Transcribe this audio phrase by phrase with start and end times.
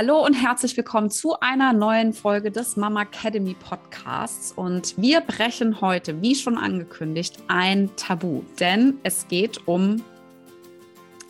[0.00, 4.52] Hallo und herzlich willkommen zu einer neuen Folge des Mama Academy Podcasts.
[4.52, 10.00] Und wir brechen heute, wie schon angekündigt, ein Tabu, denn es geht um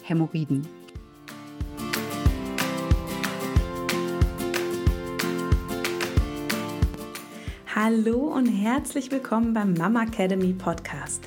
[0.03, 0.69] Hämorrhoiden.
[7.75, 11.27] Hallo und herzlich willkommen beim Mama Academy Podcast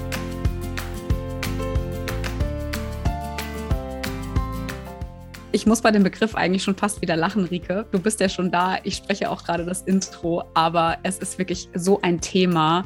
[5.53, 7.85] Ich muss bei dem Begriff eigentlich schon fast wieder lachen, Rike.
[7.91, 8.77] Du bist ja schon da.
[8.83, 12.85] Ich spreche auch gerade das Intro, aber es ist wirklich so ein Thema,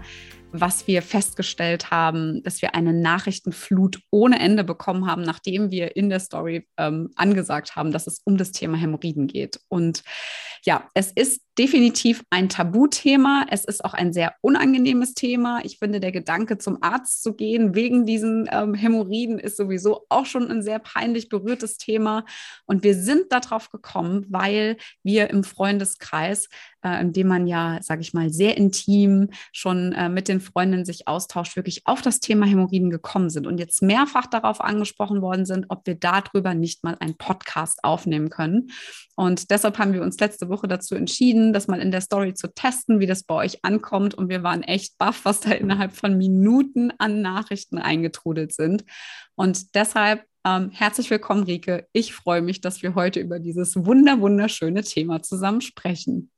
[0.52, 6.10] was wir festgestellt haben, dass wir eine Nachrichtenflut ohne Ende bekommen haben, nachdem wir in
[6.10, 9.60] der Story ähm, angesagt haben, dass es um das Thema Hämorrhoiden geht.
[9.68, 10.02] Und
[10.66, 13.46] ja, es ist definitiv ein Tabuthema.
[13.50, 15.62] Es ist auch ein sehr unangenehmes Thema.
[15.64, 20.26] Ich finde, der Gedanke, zum Arzt zu gehen wegen diesen ähm, Hämorrhoiden ist sowieso auch
[20.26, 22.26] schon ein sehr peinlich berührtes Thema.
[22.66, 26.50] Und wir sind darauf gekommen, weil wir im Freundeskreis,
[26.84, 30.84] äh, in dem man ja, sage ich mal, sehr intim schon äh, mit den Freundinnen
[30.84, 35.46] sich austauscht, wirklich auf das Thema Hämorrhoiden gekommen sind und jetzt mehrfach darauf angesprochen worden
[35.46, 38.72] sind, ob wir darüber nicht mal einen Podcast aufnehmen können.
[39.16, 42.54] Und deshalb haben wir uns letzte Woche dazu entschieden, das mal in der Story zu
[42.54, 44.14] testen, wie das bei euch ankommt.
[44.14, 48.84] Und wir waren echt baff, was da innerhalb von Minuten an Nachrichten eingetrudelt sind.
[49.36, 51.88] Und deshalb ähm, herzlich willkommen, Rike.
[51.92, 56.30] Ich freue mich, dass wir heute über dieses wunder wunderschöne Thema zusammen sprechen.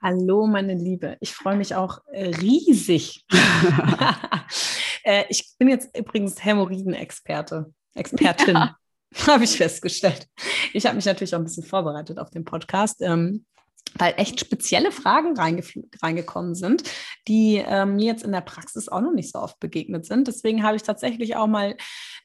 [0.00, 1.16] Hallo, meine Liebe.
[1.20, 3.26] Ich freue mich auch riesig.
[5.02, 8.54] äh, ich bin jetzt übrigens Hämorrhoiden-Experte, Expertin.
[8.54, 8.76] Ja.
[9.26, 10.28] habe ich festgestellt.
[10.72, 13.00] Ich habe mich natürlich auch ein bisschen vorbereitet auf den Podcast.
[13.02, 13.44] Ähm,
[13.98, 15.34] weil echt spezielle Fragen
[16.02, 16.82] reingekommen sind,
[17.28, 20.28] die ähm, mir jetzt in der Praxis auch noch nicht so oft begegnet sind.
[20.28, 21.76] Deswegen habe ich tatsächlich auch mal,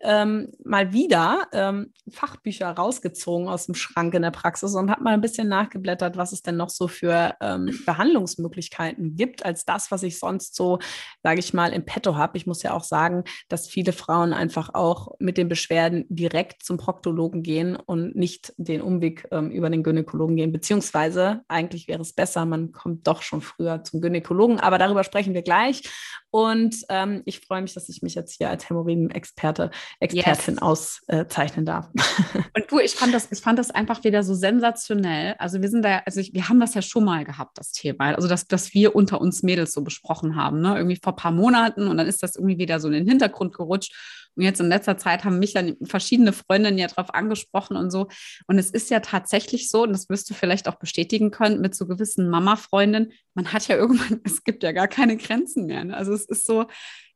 [0.02, 5.14] ähm, mal wieder ähm, Fachbücher rausgezogen aus dem Schrank in der Praxis und habe mal
[5.14, 10.04] ein bisschen nachgeblättert, was es denn noch so für ähm, Behandlungsmöglichkeiten gibt, als das, was
[10.04, 10.80] ich sonst so,
[11.24, 12.38] sage ich mal, im Petto habe.
[12.38, 16.78] Ich muss ja auch sagen, dass viele Frauen einfach auch mit den Beschwerden direkt zum
[16.78, 22.14] Proktologen gehen und nicht den Umweg ähm, über den Gynäkologen gehen, beziehungsweise eigentlich wäre es
[22.14, 25.84] besser, man kommt doch schon früher zum Gynäkologen, aber darüber sprechen wir gleich.
[26.32, 29.70] Und ähm, ich freue mich, dass ich mich jetzt hier als Hämorrhoiden-Experte,
[30.00, 30.62] Expertin yes.
[30.62, 31.90] auszeichnen darf.
[32.56, 35.36] Und du, ich fand das, ich fand das einfach wieder so sensationell.
[35.40, 38.16] Also wir sind da, also ich, wir haben das ja schon mal gehabt, das Thema.
[38.16, 40.78] Also dass, dass wir unter uns Mädels so besprochen haben, ne?
[40.78, 43.54] Irgendwie vor ein paar Monaten und dann ist das irgendwie wieder so in den Hintergrund
[43.54, 43.94] gerutscht.
[44.36, 48.08] Und jetzt in letzter Zeit haben mich dann verschiedene Freundinnen ja darauf angesprochen und so.
[48.48, 51.76] Und es ist ja tatsächlich so, und das wirst du vielleicht auch bestätigen können, mit
[51.76, 55.84] so gewissen Mama-Freundinnen, man hat ja irgendwann, es gibt ja gar keine Grenzen mehr.
[55.84, 55.96] Ne?
[55.96, 56.66] Also es ist so,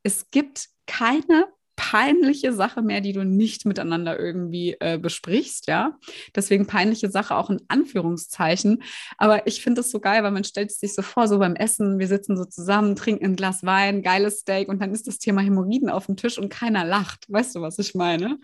[0.04, 5.98] es gibt keine peinliche Sache mehr, die du nicht miteinander irgendwie äh, besprichst, ja.
[6.36, 8.84] Deswegen peinliche Sache auch in Anführungszeichen.
[9.18, 12.00] Aber ich finde es so geil, weil man stellt sich so vor, so beim Essen,
[12.00, 15.42] wir sitzen so zusammen, trinken ein Glas Wein, geiles Steak und dann ist das Thema
[15.42, 17.26] Hämorrhoiden auf dem Tisch und keiner lacht.
[17.30, 18.38] Weißt du, was ich meine?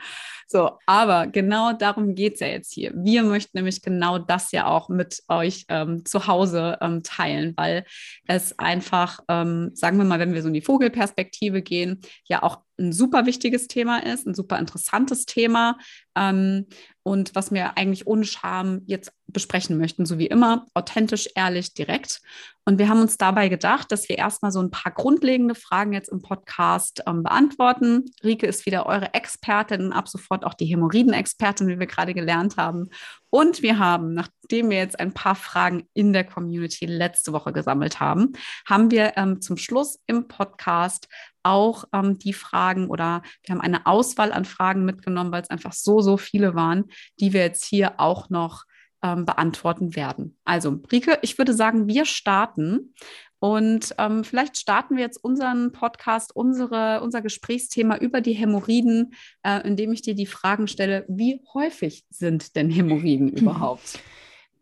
[0.51, 2.91] So, aber genau darum geht es ja jetzt hier.
[2.93, 7.85] Wir möchten nämlich genau das ja auch mit euch ähm, zu Hause ähm, teilen, weil
[8.27, 12.57] es einfach, ähm, sagen wir mal, wenn wir so in die Vogelperspektive gehen, ja auch
[12.77, 15.77] ein super wichtiges Thema ist, ein super interessantes Thema
[16.17, 16.65] ähm,
[17.03, 22.19] und was wir eigentlich ohne Scham jetzt besprechen möchten, so wie immer, authentisch, ehrlich, direkt.
[22.65, 26.09] Und wir haben uns dabei gedacht, dass wir erstmal so ein paar grundlegende Fragen jetzt
[26.09, 28.05] im Podcast ähm, beantworten.
[28.23, 32.89] Rike ist wieder eure Expertin, ab sofort auch die Hämorrhoiden-Expertin, wie wir gerade gelernt haben.
[33.31, 37.99] Und wir haben, nachdem wir jetzt ein paar Fragen in der Community letzte Woche gesammelt
[37.99, 38.33] haben,
[38.67, 41.07] haben wir ähm, zum Schluss im Podcast
[41.43, 45.73] auch ähm, die Fragen oder wir haben eine Auswahl an Fragen mitgenommen, weil es einfach
[45.73, 46.85] so, so viele waren,
[47.19, 48.65] die wir jetzt hier auch noch
[49.03, 50.37] ähm, beantworten werden.
[50.43, 52.93] Also, Rike, ich würde sagen, wir starten.
[53.39, 59.67] Und ähm, vielleicht starten wir jetzt unseren Podcast, unsere, unser Gesprächsthema über die Hämorrhoiden, äh,
[59.67, 63.99] indem ich dir die Fragen stelle, wie häufig sind denn Hämorrhoiden überhaupt?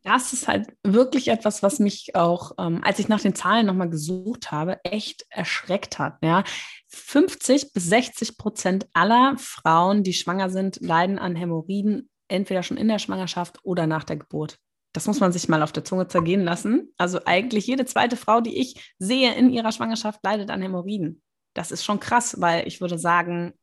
[0.03, 3.89] Das ist halt wirklich etwas, was mich auch, ähm, als ich nach den Zahlen nochmal
[3.89, 6.17] gesucht habe, echt erschreckt hat.
[6.23, 6.45] Ja.
[6.87, 12.87] 50 bis 60 Prozent aller Frauen, die schwanger sind, leiden an Hämorrhoiden, entweder schon in
[12.87, 14.57] der Schwangerschaft oder nach der Geburt.
[14.93, 16.93] Das muss man sich mal auf der Zunge zergehen lassen.
[16.97, 21.21] Also eigentlich jede zweite Frau, die ich sehe in ihrer Schwangerschaft, leidet an Hämorrhoiden.
[21.53, 23.53] Das ist schon krass, weil ich würde sagen,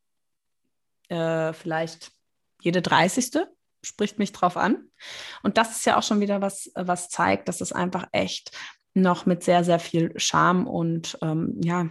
[1.09, 2.13] äh, vielleicht
[2.63, 3.47] jede 30.
[3.83, 4.89] spricht mich drauf an.
[5.43, 8.57] Und das ist ja auch schon wieder was, was zeigt, dass es einfach echt
[8.95, 11.89] noch mit sehr, sehr viel Scham und ähm, ja,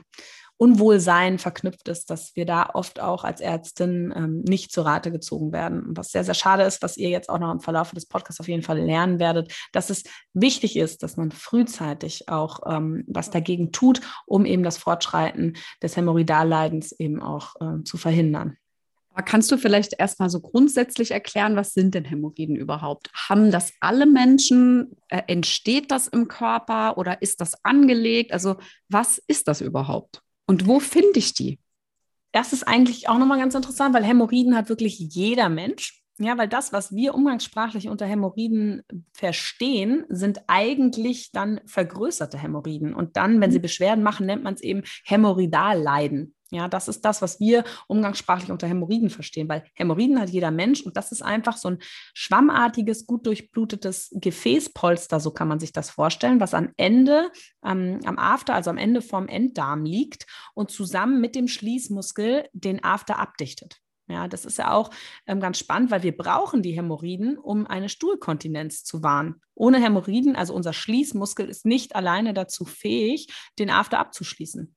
[0.57, 5.51] Unwohlsein verknüpft ist, dass wir da oft auch als Ärztin ähm, nicht zur Rate gezogen
[5.51, 5.83] werden.
[5.89, 8.47] Was sehr, sehr schade ist, was ihr jetzt auch noch im Verlauf des Podcasts auf
[8.47, 10.03] jeden Fall lernen werdet, dass es
[10.33, 15.97] wichtig ist, dass man frühzeitig auch ähm, was dagegen tut, um eben das Fortschreiten des
[15.97, 18.57] Hämorrhoidalleidens eben auch äh, zu verhindern.
[19.15, 23.09] Aber kannst du vielleicht erstmal so grundsätzlich erklären, was sind denn Hämorrhoiden überhaupt?
[23.13, 24.97] Haben das alle Menschen?
[25.07, 28.33] Äh, entsteht das im Körper oder ist das angelegt?
[28.33, 28.57] Also
[28.89, 30.21] was ist das überhaupt?
[30.45, 31.59] Und wo finde ich die?
[32.31, 36.01] Das ist eigentlich auch nochmal ganz interessant, weil Hämorrhoiden hat wirklich jeder Mensch.
[36.17, 38.83] Ja, weil das, was wir umgangssprachlich unter Hämorrhoiden
[39.13, 42.93] verstehen, sind eigentlich dann vergrößerte Hämorrhoiden.
[42.93, 43.63] Und dann, wenn sie mhm.
[43.63, 46.34] Beschwerden machen, nennt man es eben Hämorrhoidalleiden.
[46.51, 50.81] Ja, das ist das, was wir umgangssprachlich unter Hämorrhoiden verstehen, weil Hämorrhoiden hat jeder Mensch
[50.81, 51.79] und das ist einfach so ein
[52.13, 57.31] schwammartiges, gut durchblutetes Gefäßpolster, so kann man sich das vorstellen, was am Ende,
[57.65, 62.83] ähm, am After, also am Ende vom Enddarm liegt und zusammen mit dem Schließmuskel den
[62.83, 63.81] After abdichtet.
[64.07, 64.91] Ja, das ist ja auch
[65.25, 69.41] ähm, ganz spannend, weil wir brauchen die Hämorrhoiden, um eine Stuhlkontinenz zu wahren.
[69.55, 74.75] Ohne Hämorrhoiden, also unser Schließmuskel ist nicht alleine dazu fähig, den After abzuschließen.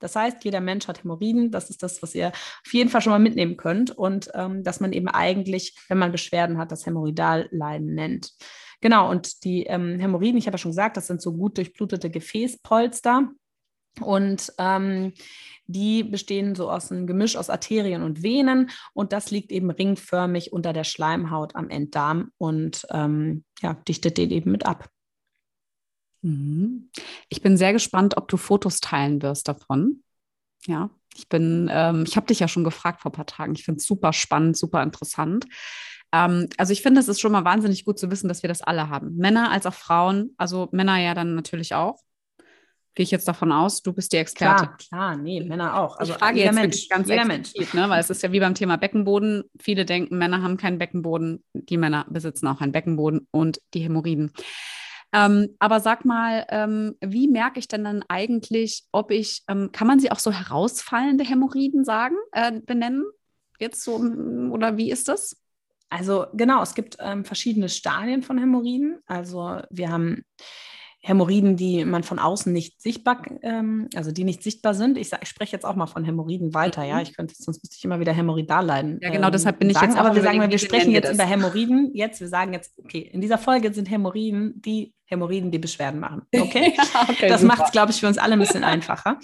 [0.00, 1.50] Das heißt, jeder Mensch hat Hämorrhoiden.
[1.50, 3.90] Das ist das, was ihr auf jeden Fall schon mal mitnehmen könnt.
[3.90, 8.32] Und ähm, dass man eben eigentlich, wenn man Beschwerden hat, das Hämorrhoidalleiden nennt.
[8.80, 12.10] Genau, und die ähm, Hämorrhoiden, ich habe ja schon gesagt, das sind so gut durchblutete
[12.10, 13.30] Gefäßpolster.
[14.00, 15.12] Und ähm,
[15.66, 20.52] die bestehen so aus einem Gemisch aus Arterien und Venen und das liegt eben ringförmig
[20.52, 24.88] unter der Schleimhaut am Enddarm und ähm, ja, dichtet den eben mit ab.
[26.22, 26.90] Mhm.
[27.28, 30.02] Ich bin sehr gespannt, ob du Fotos teilen wirst davon.
[30.66, 33.54] Ja, ich bin, ähm, ich habe dich ja schon gefragt vor ein paar Tagen.
[33.54, 35.46] Ich finde es super spannend, super interessant.
[36.12, 38.62] Ähm, also ich finde, es ist schon mal wahnsinnig gut zu wissen, dass wir das
[38.62, 39.16] alle haben.
[39.16, 42.00] Männer als auch Frauen, also Männer ja dann natürlich auch.
[42.96, 44.64] Gehe ich jetzt davon aus, du bist die Experte.
[44.64, 45.96] Klar, klar, nee, Männer auch.
[45.96, 47.52] Also ich frage jetzt Mensch, ganz jeder Mensch.
[47.72, 49.44] Ne, weil es ist ja wie beim Thema Beckenboden.
[49.60, 51.44] Viele denken, Männer haben keinen Beckenboden.
[51.54, 54.32] Die Männer besitzen auch einen Beckenboden und die Hämorrhoiden.
[55.12, 59.86] Ähm, aber sag mal, ähm, wie merke ich denn dann eigentlich, ob ich, ähm, kann
[59.86, 63.04] man sie auch so herausfallende Hämorrhoiden sagen, äh, benennen?
[63.58, 65.36] Jetzt so, oder wie ist das?
[65.90, 69.00] Also genau, es gibt ähm, verschiedene Stadien von Hämorrhoiden.
[69.06, 70.22] Also wir haben
[71.02, 74.98] Hämorrhoiden, die man von außen nicht sichtbar, ähm, also die nicht sichtbar sind.
[74.98, 76.88] Ich, ich spreche jetzt auch mal von Hämorrhoiden weiter, mhm.
[76.88, 77.00] ja.
[77.00, 79.00] Ich könnte, sonst müsste ich immer wieder Hämorrhoidal leiden.
[79.02, 79.98] Ja, genau, ähm, deshalb bin ich sagen, jetzt.
[79.98, 81.90] Aber wir sagen, wir sprechen jetzt über Hämorrhoiden.
[81.94, 86.22] Jetzt, wir sagen jetzt, okay, in dieser Folge sind Hämorrhoiden die Hämorrhoiden, die Beschwerden machen.
[86.40, 86.74] Okay,
[87.08, 89.18] okay das macht es, glaube ich, für uns alle ein bisschen einfacher.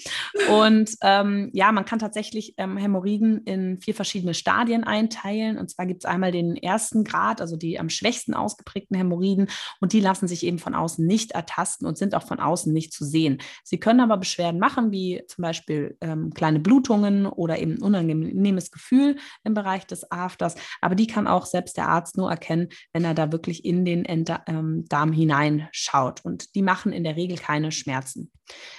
[0.51, 5.59] Und ähm, ja, man kann tatsächlich ähm, Hämorrhoiden in vier verschiedene Stadien einteilen.
[5.59, 9.49] Und zwar gibt es einmal den ersten Grad, also die am schwächsten ausgeprägten Hämorrhoiden.
[9.81, 12.93] Und die lassen sich eben von außen nicht ertasten und sind auch von außen nicht
[12.93, 13.39] zu sehen.
[13.65, 18.71] Sie können aber Beschwerden machen, wie zum Beispiel ähm, kleine Blutungen oder eben ein unangenehmes
[18.71, 20.57] Gefühl im Bereich des Afters.
[20.81, 24.05] Aber die kann auch selbst der Arzt nur erkennen, wenn er da wirklich in den
[24.05, 26.25] Enter ähm, Darm hinein schaut.
[26.25, 28.33] Und die machen in der Regel keine Schmerzen.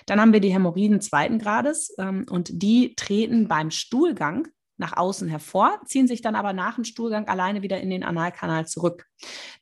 [0.06, 5.28] Dann haben wir die Hämorrhoiden zweiten Grades ähm, und die treten beim Stuhlgang nach außen
[5.28, 9.08] hervor, ziehen sich dann aber nach dem Stuhlgang alleine wieder in den Analkanal zurück.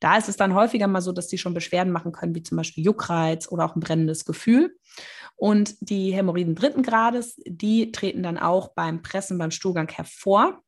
[0.01, 2.57] Da ist es dann häufiger mal so, dass die schon Beschwerden machen können, wie zum
[2.57, 4.77] Beispiel Juckreiz oder auch ein brennendes Gefühl.
[5.37, 10.61] Und die Hämorrhoiden dritten Grades, die treten dann auch beim Pressen, beim Stuhlgang hervor,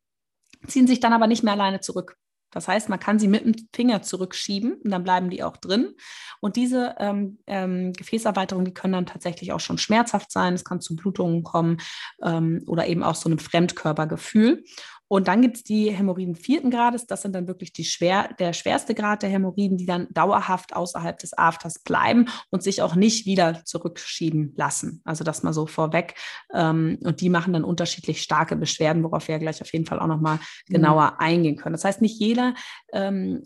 [0.65, 2.17] ziehen sich dann aber nicht mehr alleine zurück.
[2.51, 5.93] Das heißt, man kann sie mit dem Finger zurückschieben und dann bleiben die auch drin.
[6.39, 10.53] Und diese ähm, ähm, Gefäßerweiterungen, die können dann tatsächlich auch schon schmerzhaft sein.
[10.53, 11.77] Es kann zu Blutungen kommen
[12.23, 14.63] ähm, oder eben auch so einem Fremdkörpergefühl.
[15.07, 17.05] Und dann gibt es die Hämorrhoiden vierten Grades.
[17.07, 21.17] Das sind dann wirklich die schwer, der schwerste Grad der Hämorrhoiden, die dann dauerhaft außerhalb
[21.17, 25.01] des Afters bleiben und sich auch nicht wieder zurückschieben lassen.
[25.05, 26.15] Also das mal so vorweg.
[26.53, 29.99] Ähm, und die machen dann unterschiedlich starke Beschwerden, worauf wir ja gleich auf jeden Fall
[29.99, 30.37] auch nochmal
[30.67, 30.73] mhm.
[30.73, 31.17] genauer mhm.
[31.19, 31.73] eingehen können.
[31.73, 32.53] Das heißt, nicht jeder
[32.91, 33.43] ähm,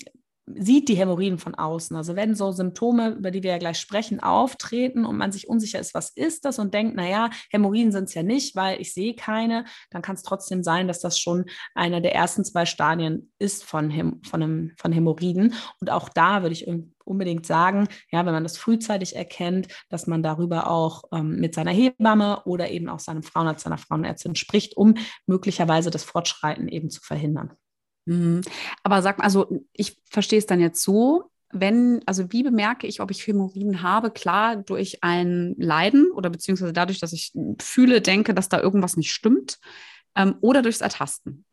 [0.60, 1.96] sieht die Hämorrhoiden von außen.
[1.96, 5.80] Also wenn so Symptome, über die wir ja gleich sprechen, auftreten und man sich unsicher
[5.80, 9.16] ist, was ist das und denkt, naja, Hämorrhoiden sind es ja nicht, weil ich sehe
[9.16, 13.64] keine, dann kann es trotzdem sein, dass das schon einer der ersten zwei Stadien ist
[13.64, 15.54] von, Häm von, einem, von Hämorrhoiden.
[15.80, 16.68] Und auch da würde ich
[17.06, 21.72] unbedingt sagen, ja, wenn man das frühzeitig erkennt, dass man darüber auch ähm, mit seiner
[21.72, 24.96] Hebamme oder eben auch seinem Frauenarzt, seiner Frauenärztin spricht, um
[25.28, 27.52] möglicherweise das Fortschreiten eben zu verhindern.
[28.06, 28.42] Mhm.
[28.84, 33.02] Aber sag mal, also ich verstehe es dann jetzt so, wenn, also wie bemerke ich,
[33.02, 34.12] ob ich Hämorrhoiden habe?
[34.12, 39.12] Klar, durch ein Leiden oder beziehungsweise dadurch, dass ich fühle, denke, dass da irgendwas nicht
[39.12, 39.60] stimmt
[40.16, 41.46] ähm, oder durchs Ertasten.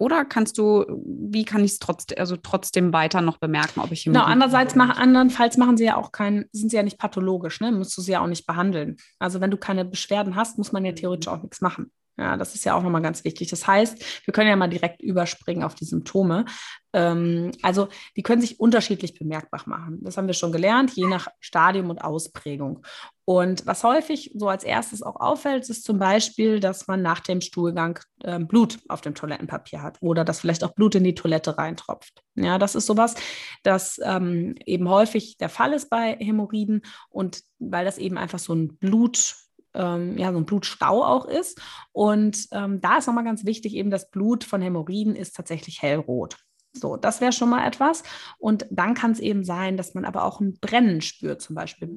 [0.00, 4.04] Oder kannst du, wie kann ich es trotzdem, also trotzdem weiter noch bemerken, ob ich
[4.04, 7.72] Genau, andererseits machen, andernfalls machen sie ja auch kein, sind sie ja nicht pathologisch, ne?
[7.72, 8.96] Musst du sie ja auch nicht behandeln.
[9.18, 11.90] Also wenn du keine Beschwerden hast, muss man ja theoretisch auch nichts machen.
[12.18, 13.48] Ja, das ist ja auch nochmal ganz wichtig.
[13.48, 16.46] Das heißt, wir können ja mal direkt überspringen auf die Symptome.
[16.92, 20.00] Ähm, also die können sich unterschiedlich bemerkbar machen.
[20.02, 22.84] Das haben wir schon gelernt, je nach Stadium und Ausprägung.
[23.24, 27.40] Und was häufig so als erstes auch auffällt, ist zum Beispiel, dass man nach dem
[27.40, 31.56] Stuhlgang äh, Blut auf dem Toilettenpapier hat oder dass vielleicht auch Blut in die Toilette
[31.56, 32.24] reintropft.
[32.34, 33.14] Ja, das ist sowas,
[33.62, 38.54] das ähm, eben häufig der Fall ist bei Hämorrhoiden und weil das eben einfach so
[38.54, 39.36] ein Blut
[39.78, 41.60] ähm, ja, so ein Blutstau auch ist.
[41.92, 46.36] Und ähm, da ist nochmal ganz wichtig, eben das Blut von Hämorrhoiden ist tatsächlich hellrot.
[46.74, 48.02] So, das wäre schon mal etwas.
[48.38, 51.88] Und dann kann es eben sein, dass man aber auch ein Brennen spürt, zum Beispiel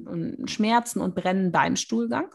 [0.46, 2.26] Schmerzen und Brennen beim Stuhlgang.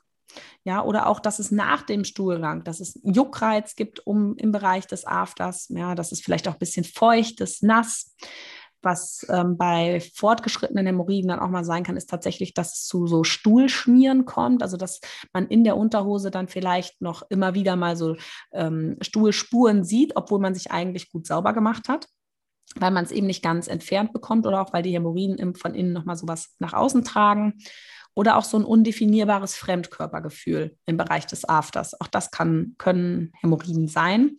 [0.64, 4.86] Ja, oder auch, dass es nach dem Stuhlgang, dass es Juckreiz gibt um, im Bereich
[4.86, 8.16] des Afters, ja, dass es vielleicht auch ein bisschen feucht ist, nass.
[8.88, 13.06] Was ähm, bei fortgeschrittenen Hämorrhoiden dann auch mal sein kann, ist tatsächlich, dass es zu
[13.06, 14.64] so Stuhlschmieren kommt.
[14.64, 15.02] Also, dass
[15.34, 18.16] man in der Unterhose dann vielleicht noch immer wieder mal so
[18.54, 22.08] ähm, Stuhlspuren sieht, obwohl man sich eigentlich gut sauber gemacht hat
[22.76, 25.94] weil man es eben nicht ganz entfernt bekommt oder auch weil die Hämorrhoiden von innen
[25.94, 27.54] nochmal sowas nach außen tragen.
[28.14, 32.02] Oder auch so ein undefinierbares Fremdkörpergefühl im Bereich des Afters.
[32.02, 34.38] Auch das kann, können Hämorrhoiden sein.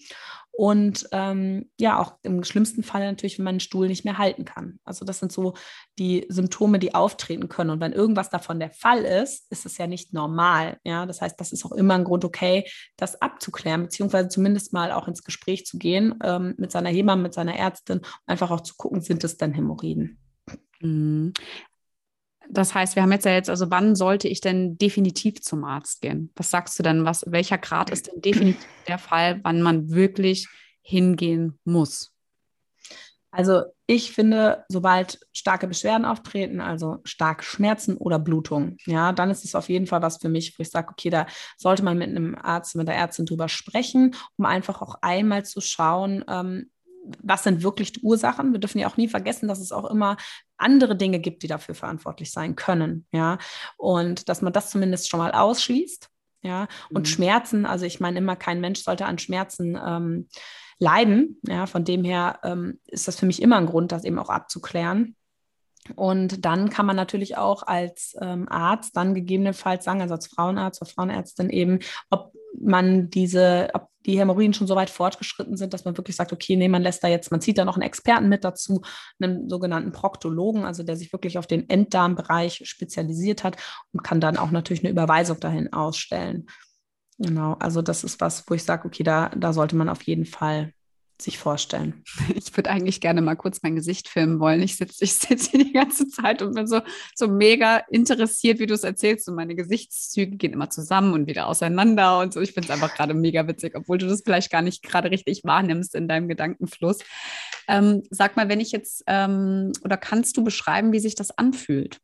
[0.58, 4.44] Und ähm, ja, auch im schlimmsten Fall natürlich, wenn man einen Stuhl nicht mehr halten
[4.44, 4.80] kann.
[4.82, 5.54] Also das sind so
[6.00, 7.70] die Symptome, die auftreten können.
[7.70, 10.78] Und wenn irgendwas davon der Fall ist, ist es ja nicht normal.
[10.82, 14.90] Ja, das heißt, das ist auch immer ein Grund, okay, das abzuklären, beziehungsweise zumindest mal
[14.90, 18.74] auch ins Gespräch zu gehen ähm, mit seiner Hebamme, mit seiner Ärztin, einfach auch zu
[18.76, 20.18] gucken, sind es denn Hämorrhoiden?
[22.50, 26.00] Das heißt, wir haben jetzt ja jetzt, also wann sollte ich denn definitiv zum Arzt
[26.00, 26.32] gehen?
[26.34, 27.04] Was sagst du denn?
[27.04, 30.48] Was, welcher Grad ist denn definitiv der Fall, wann man wirklich
[30.80, 32.12] hingehen muss?
[33.30, 39.44] Also ich finde, sobald starke Beschwerden auftreten, also starke Schmerzen oder Blutung, ja, dann ist
[39.44, 41.26] es auf jeden Fall was für mich, wo ich sage, okay, da
[41.58, 45.60] sollte man mit einem Arzt, mit der Ärztin drüber sprechen, um einfach auch einmal zu
[45.60, 46.70] schauen, ähm,
[47.22, 48.52] was sind wirklich die Ursachen?
[48.52, 50.16] Wir dürfen ja auch nie vergessen, dass es auch immer
[50.56, 53.38] andere Dinge gibt, die dafür verantwortlich sein können, ja.
[53.76, 56.08] Und dass man das zumindest schon mal ausschließt,
[56.42, 56.68] ja.
[56.90, 57.06] Und mhm.
[57.06, 60.28] Schmerzen, also ich meine immer, kein Mensch sollte an Schmerzen ähm,
[60.78, 61.66] leiden, ja.
[61.66, 65.16] Von dem her ähm, ist das für mich immer ein Grund, das eben auch abzuklären.
[65.96, 70.82] Und dann kann man natürlich auch als ähm, Arzt dann gegebenenfalls sagen, also als Frauenarzt
[70.82, 71.78] oder Frauenärztin eben,
[72.10, 76.32] ob man diese, ob die Hämorrhoiden schon so weit fortgeschritten sind, dass man wirklich sagt,
[76.32, 78.82] okay, nee, man lässt da jetzt, man zieht da noch einen Experten mit dazu,
[79.20, 83.56] einen sogenannten Proktologen, also der sich wirklich auf den Enddarmbereich spezialisiert hat
[83.92, 86.46] und kann dann auch natürlich eine Überweisung dahin ausstellen.
[87.18, 90.24] Genau, also das ist was, wo ich sage, okay, da, da sollte man auf jeden
[90.24, 90.72] Fall
[91.20, 92.02] sich vorstellen?
[92.34, 94.62] Ich würde eigentlich gerne mal kurz mein Gesicht filmen wollen.
[94.62, 96.80] Ich sitze ich sitz hier die ganze Zeit und bin so,
[97.14, 99.28] so mega interessiert, wie du es erzählst.
[99.28, 102.40] Und meine Gesichtszüge gehen immer zusammen und wieder auseinander und so.
[102.40, 105.42] Ich finde es einfach gerade mega witzig, obwohl du das vielleicht gar nicht gerade richtig
[105.44, 106.98] wahrnimmst in deinem Gedankenfluss.
[107.68, 111.98] Ähm, sag mal, wenn ich jetzt, ähm, oder kannst du beschreiben, wie sich das anfühlt?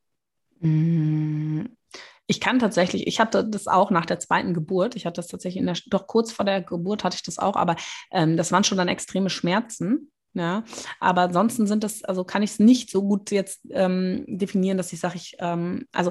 [2.26, 4.96] Ich kann tatsächlich, ich hatte das auch nach der zweiten Geburt.
[4.96, 7.56] Ich hatte das tatsächlich in der, doch kurz vor der Geburt hatte ich das auch,
[7.56, 7.76] aber
[8.10, 10.10] ähm, das waren schon dann extreme Schmerzen.
[10.36, 10.64] Ja,
[10.98, 14.92] aber ansonsten sind das, also kann ich es nicht so gut jetzt ähm, definieren, dass
[14.92, 16.10] ich sage, ich, ähm, also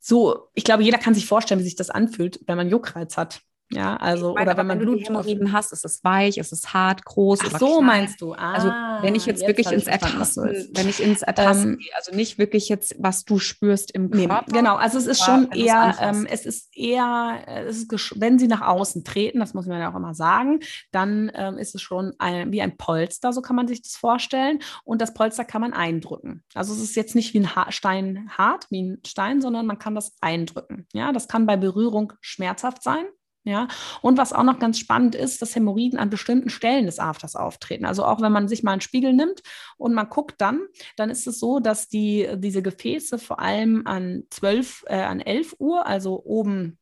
[0.00, 3.40] so, ich glaube, jeder kann sich vorstellen, wie sich das anfühlt, wenn man Juckreiz hat.
[3.70, 6.72] Ja, also meine, oder wenn man wenn Blut Hämorrhoiden hast, ist es weich, ist es
[6.72, 7.40] hart, groß.
[7.44, 7.86] Ach so klein.
[7.86, 8.32] meinst du?
[8.32, 8.68] Ah, also
[9.02, 12.38] wenn ich jetzt, jetzt wirklich ins Ertasten, wenn ich ins Ertasten ähm, gehe, also nicht
[12.38, 14.44] wirklich jetzt, was du spürst im Körper.
[14.46, 18.48] Nee, genau, also es ist schon eher, ähm, es ist eher, es ist wenn sie
[18.48, 20.60] nach außen treten, das muss man ja auch immer sagen,
[20.90, 24.60] dann ähm, ist es schon ein, wie ein Polster, so kann man sich das vorstellen.
[24.84, 26.42] Und das Polster kann man eindrücken.
[26.54, 29.78] Also es ist jetzt nicht wie ein ha Stein hart, wie ein Stein, sondern man
[29.78, 30.86] kann das eindrücken.
[30.92, 33.04] Ja, das kann bei Berührung schmerzhaft sein.
[33.48, 33.66] Ja,
[34.02, 37.86] und was auch noch ganz spannend ist, dass Hämorrhoiden an bestimmten Stellen des Afters auftreten.
[37.86, 39.40] Also auch wenn man sich mal einen Spiegel nimmt
[39.78, 40.60] und man guckt dann,
[40.96, 45.56] dann ist es so, dass die, diese Gefäße vor allem an 12, äh, an 11
[45.60, 46.76] Uhr, also oben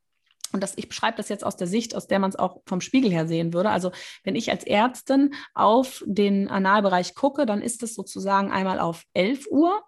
[0.53, 2.81] und das, ich beschreibe das jetzt aus der Sicht, aus der man es auch vom
[2.81, 3.71] Spiegel her sehen würde.
[3.71, 3.93] Also
[4.25, 9.47] wenn ich als Ärztin auf den Analbereich gucke, dann ist es sozusagen einmal auf 11
[9.51, 9.85] Uhr,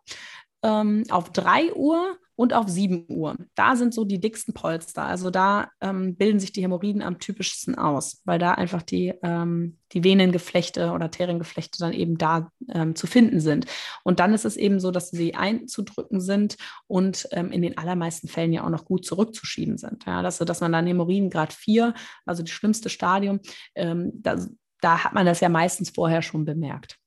[0.62, 3.36] ähm, auf 3 Uhr und auf 7 Uhr.
[3.56, 5.02] Da sind so die dicksten Polster.
[5.02, 9.78] Also da ähm, bilden sich die Hämorrhoiden am typischsten aus, weil da einfach die, ähm,
[9.90, 13.66] die Venengeflechte oder Arteriengeflechte dann eben da ähm, zu finden sind.
[14.04, 18.28] Und dann ist es eben so, dass sie einzudrücken sind und ähm, in den allermeisten
[18.28, 20.04] Fällen ja auch noch gut zurückzuschieben sind.
[20.06, 21.92] Ja, dass, dass man dann Hämorrhoiden Grad 4,
[22.24, 23.40] also das schlimmste Stadium,
[23.74, 24.36] ähm, da,
[24.80, 26.98] da hat man das ja meistens vorher schon bemerkt.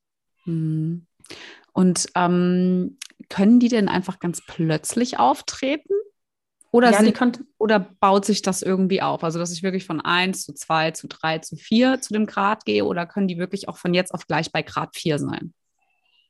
[0.44, 1.08] Mhm.
[1.74, 2.98] Und ähm,
[3.30, 5.94] können die denn einfach ganz plötzlich auftreten?
[6.72, 9.24] Oder, ja, sind, oder baut sich das irgendwie auf?
[9.24, 12.63] Also, dass ich wirklich von 1 zu 2 zu 3 zu 4 zu dem Grad
[12.63, 15.54] gehe oder können die wirklich auch von jetzt auf gleich bei Grad 4 sein?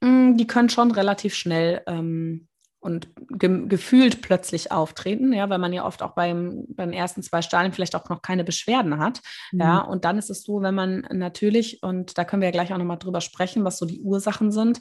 [0.02, 2.48] Mm, die können schon relativ schnell ähm,
[2.82, 7.44] und ge gefühlt plötzlich auftreten, ja, weil man ja oft auch beim, beim ersten zwei
[7.44, 9.22] Stadien vielleicht auch noch keine Beschwerden hat.
[9.52, 9.60] Mhm.
[9.60, 12.74] Ja, und dann ist es so, wenn man natürlich, und da können wir ja gleich
[12.74, 14.80] auch nochmal drüber sprechen, was so die Ursachen sind,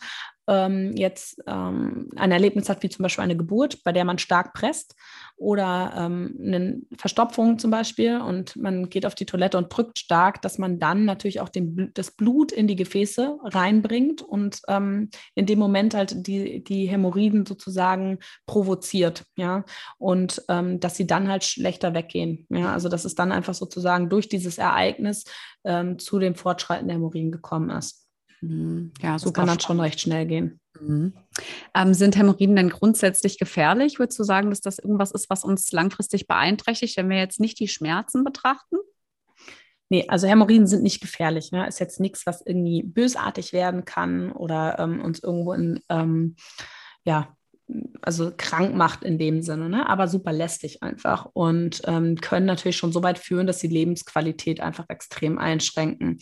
[0.49, 4.55] ähm, jetzt ähm, ein Erlebnis hat, wie zum Beispiel eine Geburt, bei der man stark
[4.55, 4.97] presst
[5.41, 10.43] oder ähm, eine Verstopfung zum Beispiel und man geht auf die Toilette und drückt stark,
[10.43, 15.47] dass man dann natürlich auch den, das Blut in die Gefäße reinbringt und ähm, in
[15.47, 19.65] dem Moment halt die, die Hämorrhoiden sozusagen provoziert, ja,
[19.97, 24.11] und ähm, dass sie dann halt schlechter weggehen, ja, also dass es dann einfach sozusagen
[24.11, 25.25] durch dieses Ereignis
[25.65, 28.10] ähm, zu dem Fortschreiten der Hämorrhoiden gekommen ist.
[28.41, 28.93] Mhm.
[29.03, 30.61] Ja, so kann dann schon recht schnell gehen.
[30.81, 31.15] Mhm.
[31.75, 33.99] Ähm, sind Hämorrhoiden denn grundsätzlich gefährlich?
[33.99, 37.59] Würdest du sagen, dass das irgendwas ist, was uns langfristig beeinträchtigt, wenn wir jetzt nicht
[37.59, 38.77] die Schmerzen betrachten?
[39.91, 41.51] Nee, also Hämorrhoiden sind nicht gefährlich.
[41.51, 41.67] Ne?
[41.67, 46.37] Ist jetzt nichts, was irgendwie bösartig werden kann oder ähm, uns irgendwo in ähm,
[47.05, 47.37] ja,
[48.03, 49.89] also krank macht in dem Sinne, ne?
[49.89, 54.61] aber super lästig einfach und ähm, können natürlich schon so weit führen, dass die Lebensqualität
[54.61, 56.19] einfach extrem einschränken.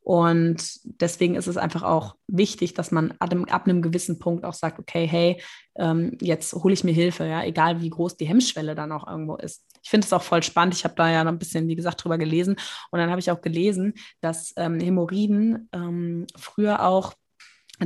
[0.00, 4.44] Und deswegen ist es einfach auch wichtig, dass man ab einem, ab einem gewissen Punkt
[4.44, 5.40] auch sagt, okay, hey,
[5.78, 9.36] ähm, jetzt hole ich mir Hilfe, ja, egal wie groß die Hemmschwelle dann auch irgendwo
[9.36, 9.64] ist.
[9.82, 10.74] Ich finde es auch voll spannend.
[10.74, 12.56] Ich habe da ja noch ein bisschen, wie gesagt, drüber gelesen.
[12.90, 17.14] Und dann habe ich auch gelesen, dass ähm, Hämorrhoiden ähm, früher auch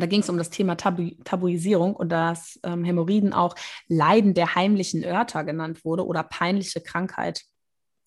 [0.03, 3.55] da ging es um das Thema Tabu Tabuisierung und dass ähm, Hämorrhoiden auch
[3.89, 7.43] Leiden der heimlichen Örter genannt wurde oder peinliche Krankheit.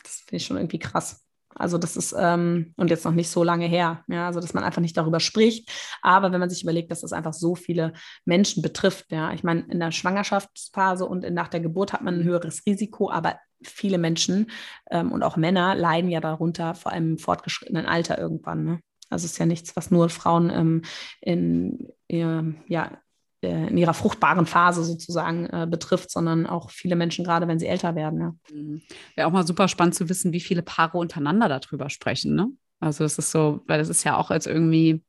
[0.04, 1.28] Das finde ich schon irgendwie krass.
[1.56, 4.64] Also das ist, ähm, und jetzt noch nicht so lange her, ja, also dass man
[4.64, 5.72] einfach nicht darüber spricht.
[6.02, 7.94] Aber wenn man sich überlegt, dass das einfach so viele
[8.26, 12.24] Menschen betrifft, ja, ich meine, in der Schwangerschaftsphase und nach der Geburt hat man ein
[12.24, 14.52] höheres Risiko, aber viele Menschen
[14.92, 18.64] ähm, und auch Männer leiden ja darunter, vor allem im fortgeschrittenen Alter irgendwann.
[18.64, 18.80] Ne?
[19.10, 20.82] Also es ist ja nichts, was nur Frauen ähm,
[21.22, 22.98] in, ihr, ja,
[23.42, 27.68] äh, in ihrer fruchtbaren Phase sozusagen äh, betrifft, sondern auch viele Menschen, gerade wenn sie
[27.68, 28.20] älter werden.
[28.20, 28.36] Ja.
[28.54, 28.82] Mhm.
[29.16, 32.36] Wäre auch mal super spannend zu wissen, wie viele Paare untereinander darüber sprechen.
[32.36, 32.50] Ne?
[32.80, 35.04] Also das ist so, weil das ist ja auch als irgendwie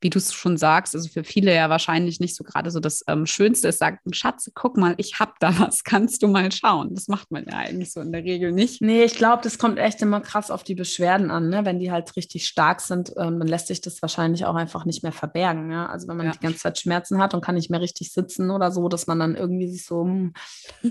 [0.00, 3.02] wie du es schon sagst, also für viele ja wahrscheinlich nicht so gerade so das
[3.08, 6.94] ähm, Schönste ist, sagt, Schatz, guck mal, ich hab da was, kannst du mal schauen.
[6.94, 8.80] Das macht man ja eigentlich so in der Regel nicht.
[8.80, 11.48] Nee, ich glaube, das kommt echt immer krass auf die Beschwerden an.
[11.48, 11.64] Ne?
[11.64, 15.02] Wenn die halt richtig stark sind, ähm, dann lässt sich das wahrscheinlich auch einfach nicht
[15.02, 15.70] mehr verbergen.
[15.72, 15.86] Ja?
[15.86, 16.32] Also wenn man ja.
[16.32, 19.18] die ganze Zeit Schmerzen hat und kann nicht mehr richtig sitzen oder so, dass man
[19.18, 20.32] dann irgendwie sich so, hm,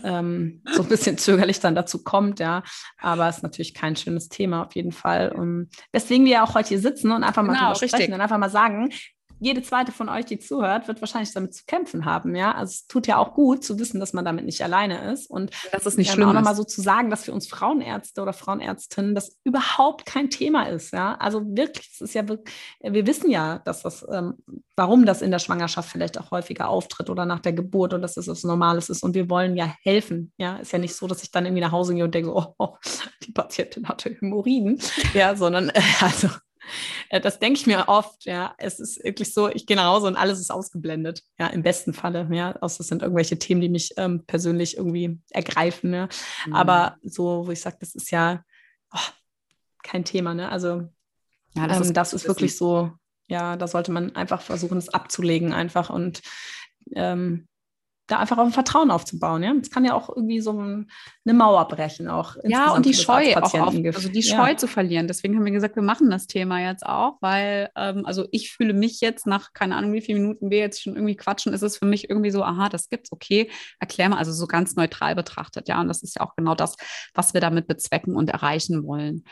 [0.04, 2.64] ähm, so ein bisschen zögerlich dann dazu kommt, ja.
[3.00, 5.32] Aber es ist natürlich kein schönes Thema auf jeden Fall.
[5.32, 8.22] Und deswegen wir ja auch heute hier sitzen und einfach mal genau, drüber sprechen und
[8.22, 8.90] einfach mal sagen,
[9.40, 12.36] jede zweite von euch, die zuhört, wird wahrscheinlich damit zu kämpfen haben.
[12.36, 15.30] Ja, also es tut ja auch gut zu wissen, dass man damit nicht alleine ist
[15.30, 16.30] und das ist nicht schlimm.
[16.30, 20.64] Auch nochmal so zu sagen, dass für uns Frauenärzte oder Frauenärztinnen das überhaupt kein Thema
[20.64, 20.92] ist.
[20.92, 24.36] Ja, also wirklich, es ist ja wirklich, wir wissen ja, dass das, ähm,
[24.76, 28.16] warum das in der Schwangerschaft vielleicht auch häufiger auftritt oder nach der Geburt und dass
[28.16, 30.32] das was Normales ist und wir wollen ja helfen.
[30.38, 32.78] Ja, ist ja nicht so, dass ich dann irgendwie nach Hause gehe und denke, oh,
[33.26, 34.80] die Patientin hatte Hämorrhoiden.
[35.14, 36.30] Ja, sondern äh, also
[37.22, 38.56] das denke ich mir oft, ja.
[38.58, 41.94] Es ist wirklich so, ich gehe nach Hause und alles ist ausgeblendet, ja, im besten
[41.94, 42.56] Falle, ja.
[42.58, 46.10] Außer es sind irgendwelche Themen, die mich ähm, persönlich irgendwie ergreifen, ja.
[46.46, 46.54] Mhm.
[46.54, 48.44] Aber so, wo ich sage, das ist ja
[48.94, 49.12] oh,
[49.84, 50.50] kein Thema, ne?
[50.50, 50.90] Also
[51.56, 52.92] ja, das, ähm, ist, das ist wirklich so,
[53.28, 56.22] ja, da sollte man einfach versuchen, es abzulegen einfach und
[56.94, 57.48] ähm,
[58.08, 59.44] da einfach auch ein Vertrauen aufzubauen.
[59.44, 63.36] Ja, es kann ja auch irgendwie so eine Mauer brechen, auch ja und die Scheu
[63.36, 64.58] auch auf, also die Scheu ja.
[64.58, 65.08] zu verlieren.
[65.08, 68.74] Deswegen haben wir gesagt, wir machen das Thema jetzt auch, weil ähm, also ich fühle
[68.74, 71.78] mich jetzt nach keine Ahnung wie viele Minuten wir jetzt schon irgendwie quatschen, ist es
[71.78, 75.68] für mich irgendwie so, aha, das gibt's, okay, erklär mal, also so ganz neutral betrachtet,
[75.68, 76.76] ja, und das ist ja auch genau das,
[77.14, 79.24] was wir damit bezwecken und erreichen wollen.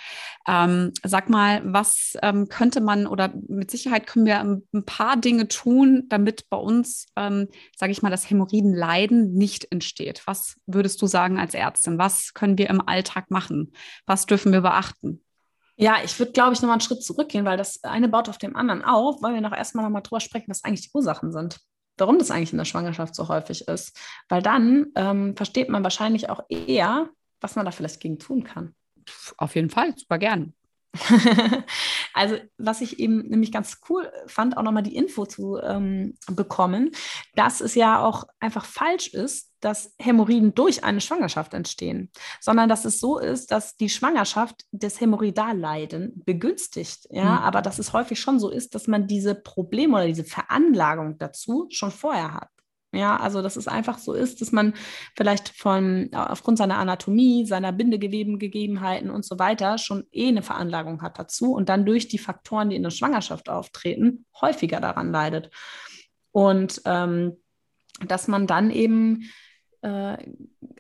[0.47, 5.47] Ähm, sag mal, was ähm, könnte man oder mit Sicherheit können wir ein paar Dinge
[5.47, 10.21] tun, damit bei uns, ähm, sage ich mal, das Hämorrhoiden Leiden nicht entsteht?
[10.25, 11.97] Was würdest du sagen als Ärztin?
[11.97, 13.73] Was können wir im Alltag machen?
[14.05, 15.21] Was dürfen wir beachten?
[15.77, 18.55] Ja, ich würde, glaube ich, nochmal einen Schritt zurückgehen, weil das eine baut auf dem
[18.55, 21.59] anderen auf, weil wir noch erstmal nochmal drüber sprechen, was eigentlich die Ursachen sind.
[21.97, 23.97] warum das eigentlich in der Schwangerschaft so häufig ist.
[24.29, 27.09] Weil dann ähm, versteht man wahrscheinlich auch eher,
[27.41, 28.73] was man da vielleicht gegen tun kann.
[29.37, 30.53] Auf jeden Fall, super gern.
[32.13, 36.91] also, was ich eben nämlich ganz cool fand, auch nochmal die Info zu ähm, bekommen,
[37.35, 42.85] dass es ja auch einfach falsch ist, dass Hämorrhoiden durch eine Schwangerschaft entstehen, sondern dass
[42.85, 47.07] es so ist, dass die Schwangerschaft das Hämorrhoidalleiden begünstigt.
[47.09, 47.43] Ja, mhm.
[47.43, 51.67] aber dass es häufig schon so ist, dass man diese Probleme oder diese Veranlagung dazu
[51.71, 52.49] schon vorher hat.
[52.95, 54.73] Ja, also dass es einfach so ist, dass man
[55.15, 61.19] vielleicht von aufgrund seiner Anatomie, seiner Bindegewebengegebenheiten und so weiter schon eh eine Veranlagung hat
[61.19, 65.51] dazu und dann durch die Faktoren, die in der Schwangerschaft auftreten, häufiger daran leidet.
[66.31, 67.37] Und ähm,
[68.05, 69.29] dass man dann eben
[69.81, 70.17] äh,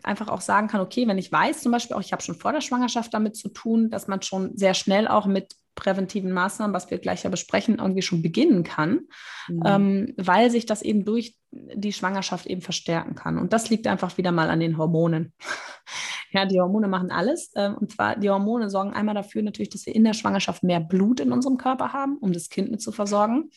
[0.03, 2.51] einfach auch sagen kann, okay, wenn ich weiß zum Beispiel auch, ich habe schon vor
[2.51, 6.89] der Schwangerschaft damit zu tun, dass man schon sehr schnell auch mit präventiven Maßnahmen, was
[6.89, 9.01] wir gleich ja besprechen, irgendwie schon beginnen kann,
[9.47, 9.61] mhm.
[9.65, 13.37] ähm, weil sich das eben durch die Schwangerschaft eben verstärken kann.
[13.37, 15.33] Und das liegt einfach wieder mal an den Hormonen.
[16.31, 17.51] ja, die Hormone machen alles.
[17.53, 20.79] Äh, und zwar, die Hormone sorgen einmal dafür natürlich, dass wir in der Schwangerschaft mehr
[20.79, 23.49] Blut in unserem Körper haben, um das Kind mit zu versorgen.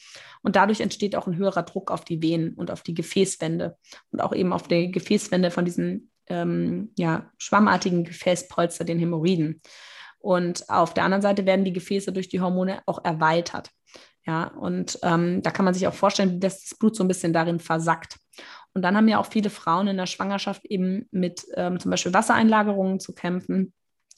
[0.42, 3.76] Und dadurch entsteht auch ein höherer Druck auf die Venen und auf die Gefäßwände
[4.10, 9.60] und auch eben auf die Gefäßwände von diesen ähm, ja, schwammartigen Gefäßpolster, den Hämorrhoiden.
[10.18, 13.70] Und auf der anderen Seite werden die Gefäße durch die Hormone auch erweitert.
[14.26, 17.32] Ja, und ähm, da kann man sich auch vorstellen, dass das Blut so ein bisschen
[17.32, 18.18] darin versackt.
[18.74, 22.12] Und dann haben ja auch viele Frauen in der Schwangerschaft eben mit ähm, zum Beispiel
[22.12, 23.72] Wassereinlagerungen zu kämpfen.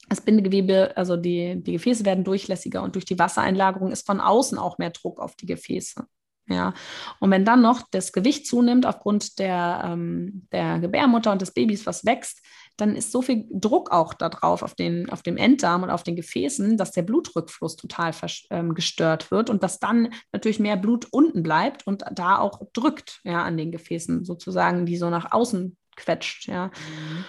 [0.09, 4.59] Das Bindegewebe, also die, die Gefäße werden durchlässiger und durch die Wassereinlagerung ist von außen
[4.59, 6.05] auch mehr Druck auf die Gefäße.
[6.49, 6.75] Ja,
[7.21, 11.87] und wenn dann noch das Gewicht zunimmt aufgrund der, ähm, der Gebärmutter und des Babys,
[11.87, 12.43] was wächst,
[12.77, 16.03] dann ist so viel Druck auch da drauf auf, den, auf dem Enddarm und auf
[16.03, 18.13] den Gefäßen, dass der Blutrückfluss total
[18.51, 23.21] ähm, gestört wird und dass dann natürlich mehr Blut unten bleibt und da auch drückt
[23.25, 26.47] ja, an den Gefäßen sozusagen, die so nach außen quetscht.
[26.49, 26.67] Ja.
[26.67, 27.25] Mhm.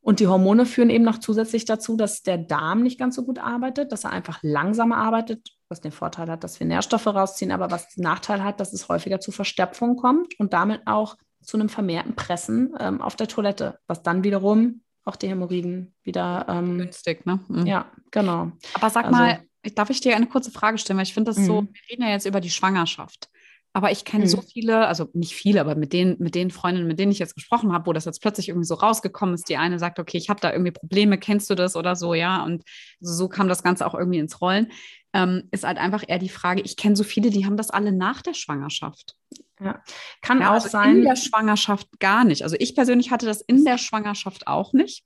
[0.00, 3.38] Und die Hormone führen eben noch zusätzlich dazu, dass der Darm nicht ganz so gut
[3.38, 7.70] arbeitet, dass er einfach langsamer arbeitet, was den Vorteil hat, dass wir Nährstoffe rausziehen, aber
[7.70, 11.68] was den Nachteil hat, dass es häufiger zu Verstopfung kommt und damit auch zu einem
[11.68, 16.46] vermehrten Pressen ähm, auf der Toilette, was dann wiederum auch die Hämorrhoiden wieder.
[16.48, 17.40] Ähm, Günstig, ne?
[17.48, 17.66] Mhm.
[17.66, 18.52] Ja, genau.
[18.74, 19.40] Aber sag also, mal,
[19.74, 20.98] darf ich dir eine kurze Frage stellen?
[20.98, 21.68] Weil ich finde das so, mhm.
[21.72, 23.28] wir reden ja jetzt über die Schwangerschaft.
[23.72, 24.28] Aber ich kenne mhm.
[24.28, 27.34] so viele, also nicht viele, aber mit den, mit den Freundinnen, mit denen ich jetzt
[27.34, 30.30] gesprochen habe, wo das jetzt plötzlich irgendwie so rausgekommen ist, die eine sagt, okay, ich
[30.30, 32.42] habe da irgendwie Probleme, kennst du das oder so, ja?
[32.44, 32.64] Und
[33.00, 34.72] so kam das Ganze auch irgendwie ins Rollen.
[35.12, 37.92] Ähm, ist halt einfach eher die Frage, ich kenne so viele, die haben das alle
[37.92, 39.14] nach der Schwangerschaft.
[39.60, 39.82] Ja,
[40.22, 40.98] kann ja, auch also sein.
[40.98, 42.42] In der Schwangerschaft gar nicht.
[42.42, 45.04] Also ich persönlich hatte das in der Schwangerschaft auch nicht.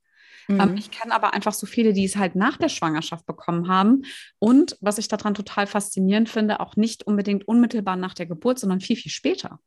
[0.49, 0.77] Ähm, mhm.
[0.77, 4.03] ich kenne aber einfach so viele, die es halt nach der Schwangerschaft bekommen haben.
[4.39, 8.81] Und was ich daran total faszinierend finde, auch nicht unbedingt unmittelbar nach der Geburt, sondern
[8.81, 9.61] viel, viel später.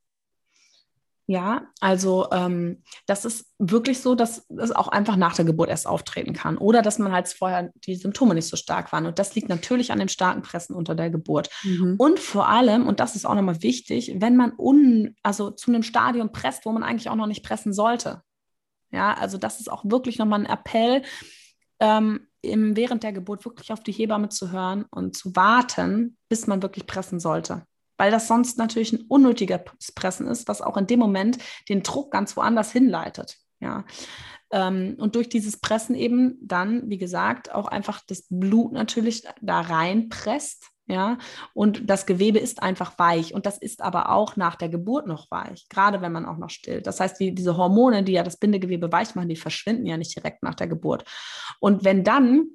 [1.28, 5.88] Ja, also ähm, das ist wirklich so, dass es auch einfach nach der Geburt erst
[5.88, 9.08] auftreten kann oder dass man halt vorher die Symptome nicht so stark waren.
[9.08, 11.50] Und das liegt natürlich an dem starken Pressen unter der Geburt.
[11.64, 11.96] Mhm.
[11.98, 15.82] Und vor allem, und das ist auch nochmal wichtig, wenn man un, also zu einem
[15.82, 18.22] Stadium presst, wo man eigentlich auch noch nicht pressen sollte.
[18.92, 21.02] Ja, also das ist auch wirklich nochmal ein Appell,
[21.80, 26.46] ähm, im, während der Geburt wirklich auf die Hebamme zu hören und zu warten, bis
[26.46, 27.66] man wirklich pressen sollte
[27.98, 29.64] weil das sonst natürlich ein unnötiger
[29.96, 31.38] Pressen ist, was auch in dem Moment
[31.70, 33.38] den Druck ganz woanders hinleitet.
[33.60, 33.86] Ja.
[34.52, 39.62] Ähm, und durch dieses Pressen eben dann, wie gesagt, auch einfach das Blut natürlich da
[39.62, 40.70] reinpresst.
[40.88, 41.18] Ja,
[41.56, 45.32] und das Gewebe ist einfach weich und das ist aber auch nach der Geburt noch
[45.32, 46.86] weich, gerade wenn man auch noch stillt.
[46.86, 50.16] Das heißt, die, diese Hormone, die ja das Bindegewebe weich machen, die verschwinden ja nicht
[50.16, 51.04] direkt nach der Geburt.
[51.60, 52.50] Und wenn dann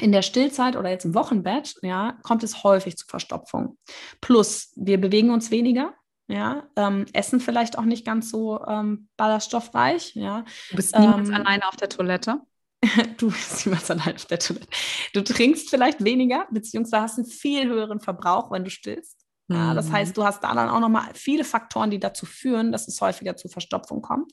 [0.00, 3.78] in der Stillzeit oder jetzt im Wochenbett, ja, kommt es häufig zu Verstopfung.
[4.20, 5.94] Plus, wir bewegen uns weniger,
[6.28, 10.44] ja, ähm, essen vielleicht auch nicht ganz so ähm, ballaststoffreich, ja.
[10.70, 12.40] Du bist niemals ähm, alleine auf der Toilette.
[13.16, 14.68] du bist niemals alleine auf der Toilette.
[15.14, 19.26] Du trinkst vielleicht weniger, beziehungsweise hast einen viel höheren Verbrauch, wenn du stillst.
[19.48, 20.14] Ja, das heißt, mhm.
[20.14, 23.48] du hast da dann auch nochmal viele Faktoren, die dazu führen, dass es häufiger zu
[23.48, 24.32] Verstopfung kommt.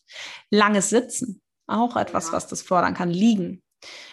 [0.49, 3.11] Langes Sitzen, auch etwas, was das fördern kann.
[3.11, 3.61] Liegen,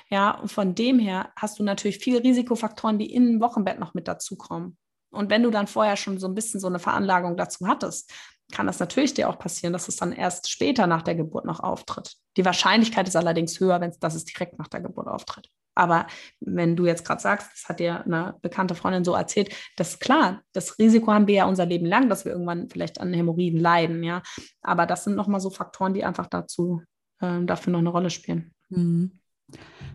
[0.09, 3.95] ja, und von dem her hast du natürlich viele Risikofaktoren, die in ein Wochenbett noch
[3.95, 4.77] mit dazukommen.
[5.11, 8.13] Und wenn du dann vorher schon so ein bisschen so eine Veranlagung dazu hattest,
[8.53, 11.61] kann das natürlich dir auch passieren, dass es dann erst später nach der Geburt noch
[11.61, 12.17] auftritt.
[12.37, 15.49] Die Wahrscheinlichkeit ist allerdings höher, wenn es, direkt nach der Geburt auftritt.
[15.75, 16.07] Aber
[16.41, 20.01] wenn du jetzt gerade sagst, das hat dir eine bekannte Freundin so erzählt, das ist
[20.01, 23.61] klar, das Risiko haben wir ja unser Leben lang, dass wir irgendwann vielleicht an Hämorrhoiden
[23.61, 24.23] leiden, ja.
[24.63, 26.83] Aber das sind nochmal so Faktoren, die einfach dazu
[27.21, 28.53] äh, dafür noch eine Rolle spielen.
[28.69, 29.20] Mhm.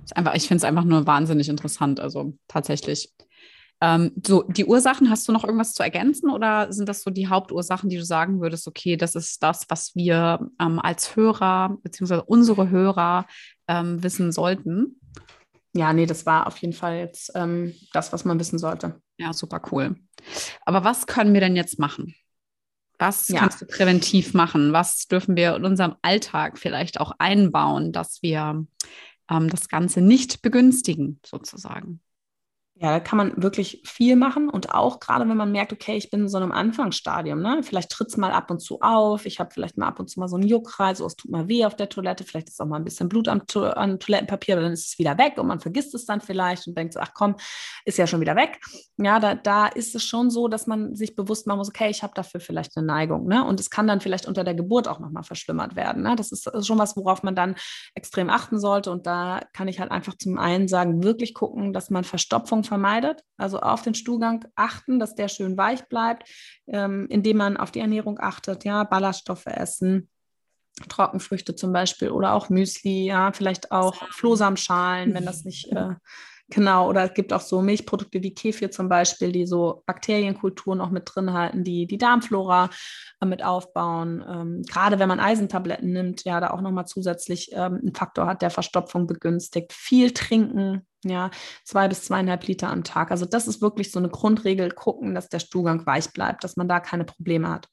[0.04, 2.00] Ist einfach, ich finde es einfach nur wahnsinnig interessant.
[2.00, 3.14] Also tatsächlich.
[3.82, 7.28] Ähm, so, die Ursachen, hast du noch irgendwas zu ergänzen oder sind das so die
[7.28, 12.24] Hauptursachen, die du sagen würdest, okay, das ist das, was wir ähm, als Hörer beziehungsweise
[12.24, 13.28] unsere Hörer
[13.68, 15.00] ähm, wissen sollten?
[15.74, 19.02] Ja, nee, das war auf jeden Fall jetzt ähm, das, was man wissen sollte.
[19.18, 19.96] Ja, super cool.
[20.66, 22.16] Aber was können wir denn jetzt machen?
[22.98, 23.40] Was ja.
[23.40, 24.72] kannst du präventiv machen?
[24.72, 28.66] Was dürfen wir in unserem Alltag vielleicht auch einbauen, dass wir
[29.30, 32.02] ähm, das Ganze nicht begünstigen, sozusagen?
[32.78, 36.10] Ja, da kann man wirklich viel machen und auch gerade wenn man merkt, okay, ich
[36.10, 37.62] bin in so einem Anfangsstadium, ne?
[37.64, 40.20] vielleicht tritt es mal ab und zu auf, ich habe vielleicht mal ab und zu
[40.20, 42.66] mal so einen Juckreiz, so es tut mal weh auf der Toilette, vielleicht ist auch
[42.66, 45.48] mal ein bisschen Blut am, to am Toilettenpapier, aber dann ist es wieder weg und
[45.48, 47.38] man vergisst es dann vielleicht und denkt so, ach komm,
[47.86, 48.60] ist ja schon wieder weg.
[48.98, 52.04] Ja, da, da ist es schon so, dass man sich bewusst machen muss, okay, ich
[52.04, 53.46] habe dafür vielleicht eine Neigung ne?
[53.46, 56.04] und es kann dann vielleicht unter der Geburt auch nochmal verschlimmert werden.
[56.04, 56.18] Ne?
[56.18, 57.56] Das ist schon was, worauf man dann
[57.94, 61.90] extrem achten sollte und da kann ich halt einfach zum einen sagen, wirklich gucken, dass
[61.90, 63.24] man Verstopfung vermeidet.
[63.38, 66.30] Also auf den Stuhlgang achten, dass der schön weich bleibt,
[66.68, 70.10] ähm, indem man auf die Ernährung achtet, ja, Ballaststoffe essen,
[70.90, 75.96] Trockenfrüchte zum Beispiel oder auch Müsli, ja, vielleicht auch Flohsamschalen, wenn das nicht äh,
[76.50, 80.90] genau, oder es gibt auch so Milchprodukte wie Kefir zum Beispiel, die so Bakterienkulturen auch
[80.90, 82.70] mit drin halten, die die Darmflora
[83.22, 84.24] äh, mit aufbauen.
[84.28, 88.42] Ähm, gerade wenn man Eisentabletten nimmt, ja, da auch nochmal zusätzlich ähm, einen Faktor hat,
[88.42, 89.74] der Verstopfung begünstigt.
[89.74, 91.30] Viel trinken, ja,
[91.64, 93.12] zwei bis zweieinhalb Liter am Tag.
[93.12, 96.68] Also das ist wirklich so eine Grundregel, gucken, dass der Stuhlgang weich bleibt, dass man
[96.68, 97.68] da keine Probleme hat.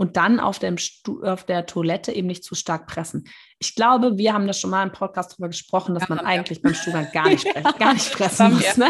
[0.00, 0.76] Und dann auf, dem
[1.24, 3.28] auf der Toilette eben nicht zu stark pressen.
[3.58, 6.56] Ich glaube, wir haben das schon mal im Podcast darüber gesprochen, dass ja, man eigentlich
[6.56, 6.62] ja.
[6.62, 7.46] beim Stuhlgang gar nicht,
[7.78, 8.78] gar nicht pressen muss.
[8.78, 8.86] Ne?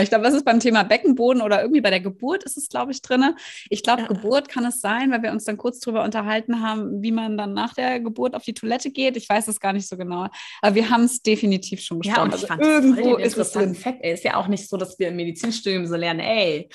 [0.00, 2.92] Ich glaube, das ist beim Thema Beckenboden oder irgendwie bei der Geburt ist es, glaube
[2.92, 3.34] ich, drin.
[3.68, 4.08] Ich glaube, ja.
[4.08, 7.52] Geburt kann es sein, weil wir uns dann kurz darüber unterhalten haben, wie man dann
[7.52, 9.18] nach der Geburt auf die Toilette geht.
[9.18, 10.28] Ich weiß es gar nicht so genau.
[10.62, 12.16] Aber wir haben es definitiv schon gesprochen.
[12.16, 13.74] Ja, und ich also fand irgendwo ist es drin.
[13.74, 14.14] Fact, ey.
[14.14, 16.70] Ist ja auch nicht so, dass wir im Medizinstudium so lernen, ey,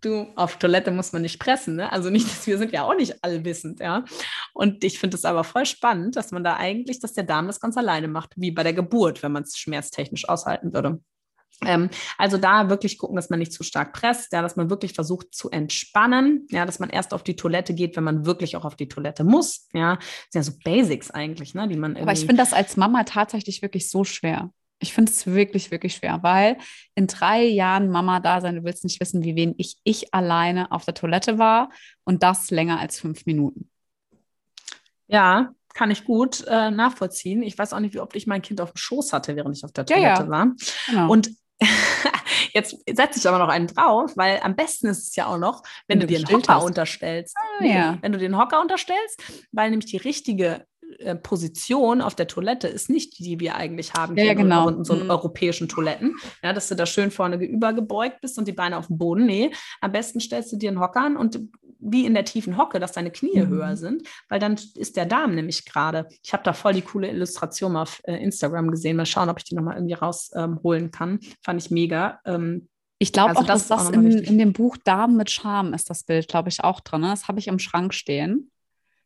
[0.00, 1.76] du, auf Toilette muss man nicht pressen.
[1.76, 1.90] Ne?
[1.90, 4.04] Also nicht, dass wir sind ja auch nicht allwissend, ja.
[4.52, 7.60] Und ich finde es aber voll spannend, dass man da eigentlich, dass der Darm das
[7.60, 11.00] ganz alleine macht, wie bei der Geburt, wenn man es schmerztechnisch aushalten würde.
[11.66, 14.94] Ähm, also da wirklich gucken, dass man nicht zu stark presst, ja, dass man wirklich
[14.94, 18.64] versucht zu entspannen, ja, dass man erst auf die Toilette geht, wenn man wirklich auch
[18.64, 21.96] auf die Toilette muss, ja, das sind ja so Basics eigentlich, ne, die man.
[21.96, 24.50] Aber ich finde das als Mama tatsächlich wirklich so schwer.
[24.80, 26.56] Ich finde es wirklich, wirklich schwer, weil
[26.94, 30.84] in drei Jahren Mama da sein, du willst nicht wissen, wie wenig ich alleine auf
[30.84, 31.70] der Toilette war
[32.04, 33.70] und das länger als fünf Minuten.
[35.06, 37.42] Ja, kann ich gut äh, nachvollziehen.
[37.42, 39.64] Ich weiß auch nicht, wie oft ich mein Kind auf dem Schoß hatte, während ich
[39.64, 40.28] auf der Toilette ja, ja.
[40.28, 40.52] war.
[40.86, 41.10] Genau.
[41.10, 41.30] Und
[42.54, 45.62] jetzt setze ich aber noch einen drauf, weil am besten ist es ja auch noch,
[45.86, 46.64] wenn, wenn du dir einen Hocker hast.
[46.64, 47.36] unterstellst.
[47.36, 47.98] Ah, ja.
[48.00, 50.66] Wenn du den Hocker unterstellst, weil nämlich die richtige
[51.16, 54.68] Position auf der Toilette ist nicht die, die wir eigentlich haben ja, ja, genau.
[54.68, 55.10] in so mhm.
[55.10, 56.16] europäischen Toiletten.
[56.42, 59.26] Ja, dass du da schön vorne übergebeugt bist und die Beine auf dem Boden.
[59.26, 61.40] Nee, am besten stellst du dir einen Hocker an und
[61.80, 63.48] wie in der tiefen Hocke, dass deine Knie mhm.
[63.48, 66.08] höher sind, weil dann ist der Darm nämlich gerade.
[66.22, 68.96] Ich habe da voll die coole Illustration auf äh, Instagram gesehen.
[68.96, 71.20] Mal schauen, ob ich die nochmal irgendwie rausholen ähm, kann.
[71.42, 72.20] Fand ich mega.
[72.24, 75.72] Ähm, ich glaube also auch, das dass das in, in, dem Buch Darm mit Charme
[75.72, 77.00] ist das Bild, glaube ich, auch drin.
[77.00, 77.08] Ne?
[77.08, 78.50] Das habe ich im Schrank stehen.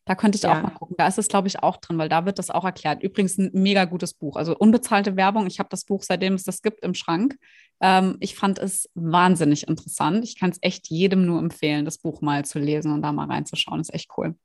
[0.06, 0.52] Da könnte ich ja.
[0.52, 0.96] auch mal gucken.
[0.98, 3.02] Da ist es, glaube ich, auch drin, weil da wird das auch erklärt.
[3.02, 4.36] Übrigens ein mega gutes Buch.
[4.36, 5.46] Also unbezahlte Werbung.
[5.46, 7.36] Ich habe das Buch, seitdem es das gibt, im Schrank.
[7.80, 10.24] Ähm, ich fand es wahnsinnig interessant.
[10.24, 13.26] Ich kann es echt jedem nur empfehlen, das Buch mal zu lesen und da mal
[13.26, 13.80] reinzuschauen.
[13.80, 14.36] Ist echt cool.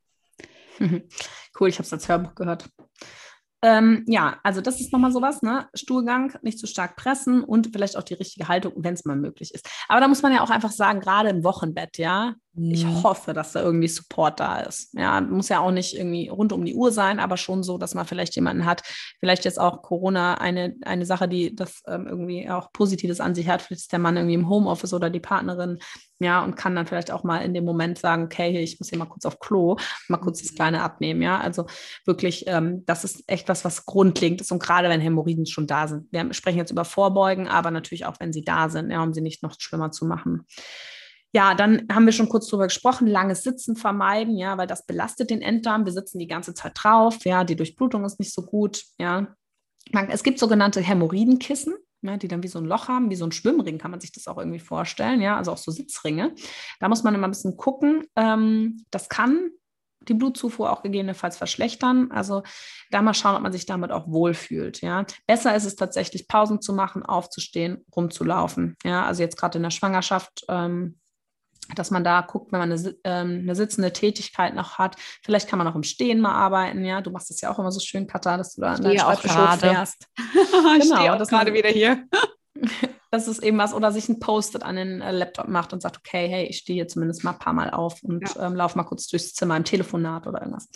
[1.58, 2.70] Cool, ich habe es als Hörbuch gehört.
[3.62, 5.68] Ähm, ja, also das ist nochmal sowas, ne?
[5.74, 9.52] Stuhlgang, nicht zu stark pressen und vielleicht auch die richtige Haltung, wenn es mal möglich
[9.54, 9.68] ist.
[9.88, 13.02] Aber da muss man ja auch einfach sagen, gerade im Wochenbett, ja, ich mhm.
[13.02, 14.92] hoffe, dass da irgendwie Support da ist.
[14.94, 17.94] Ja, muss ja auch nicht irgendwie rund um die Uhr sein, aber schon so, dass
[17.94, 18.82] man vielleicht jemanden hat.
[19.20, 23.48] Vielleicht jetzt auch Corona eine, eine Sache, die das ähm, irgendwie auch Positives an sich
[23.48, 23.62] hat.
[23.62, 25.78] Vielleicht ist der Mann irgendwie im Homeoffice oder die Partnerin,
[26.20, 28.98] ja, und kann dann vielleicht auch mal in dem Moment sagen, okay, ich muss hier
[28.98, 29.76] mal kurz auf Klo,
[30.08, 30.56] mal kurz das mhm.
[30.56, 31.40] Kleine abnehmen, ja.
[31.40, 31.66] Also
[32.04, 35.88] wirklich, ähm, das ist echt was, was grundlegend ist und gerade wenn Hämorrhoiden schon da
[35.88, 36.12] sind.
[36.12, 39.22] Wir sprechen jetzt über Vorbeugen, aber natürlich auch, wenn sie da sind, ja, um sie
[39.22, 40.46] nicht noch schlimmer zu machen.
[41.32, 45.30] Ja, dann haben wir schon kurz drüber gesprochen, langes Sitzen vermeiden, ja, weil das belastet
[45.30, 45.86] den Enddarm.
[45.86, 49.34] Wir sitzen die ganze Zeit drauf, ja, die Durchblutung ist nicht so gut, ja.
[50.08, 53.32] Es gibt sogenannte Hämorrhoidenkissen, ja, die dann wie so ein Loch haben, wie so ein
[53.32, 56.34] Schwimmring, kann man sich das auch irgendwie vorstellen, ja, also auch so Sitzringe.
[56.78, 58.04] Da muss man immer ein bisschen gucken.
[58.16, 59.50] Ähm, das kann
[60.08, 62.10] die Blutzufuhr auch gegebenenfalls verschlechtern.
[62.10, 62.42] Also
[62.90, 64.80] da mal schauen, ob man sich damit auch wohlfühlt.
[64.80, 65.04] Ja.
[65.26, 68.76] Besser ist es tatsächlich, Pausen zu machen, aufzustehen, rumzulaufen.
[68.84, 70.98] Ja, also jetzt gerade in der Schwangerschaft ähm,
[71.74, 74.96] dass man da guckt, wenn man eine, ähm, eine, sitzende Tätigkeit noch hat.
[75.22, 77.00] Vielleicht kann man auch im Stehen mal arbeiten, ja.
[77.00, 79.32] Du machst es ja auch immer so schön, Katha, dass du da an deinem Schreibtisch
[79.32, 80.06] fährst.
[80.18, 82.04] ich genau, stehe auch gerade wieder hier.
[83.10, 85.98] das ist eben was, oder sich ein Post-it an den äh, Laptop macht und sagt,
[85.98, 88.46] okay, hey, ich stehe hier zumindest mal ein paar Mal auf und ja.
[88.46, 90.68] ähm, laufe mal kurz durchs Zimmer im Telefonat oder irgendwas.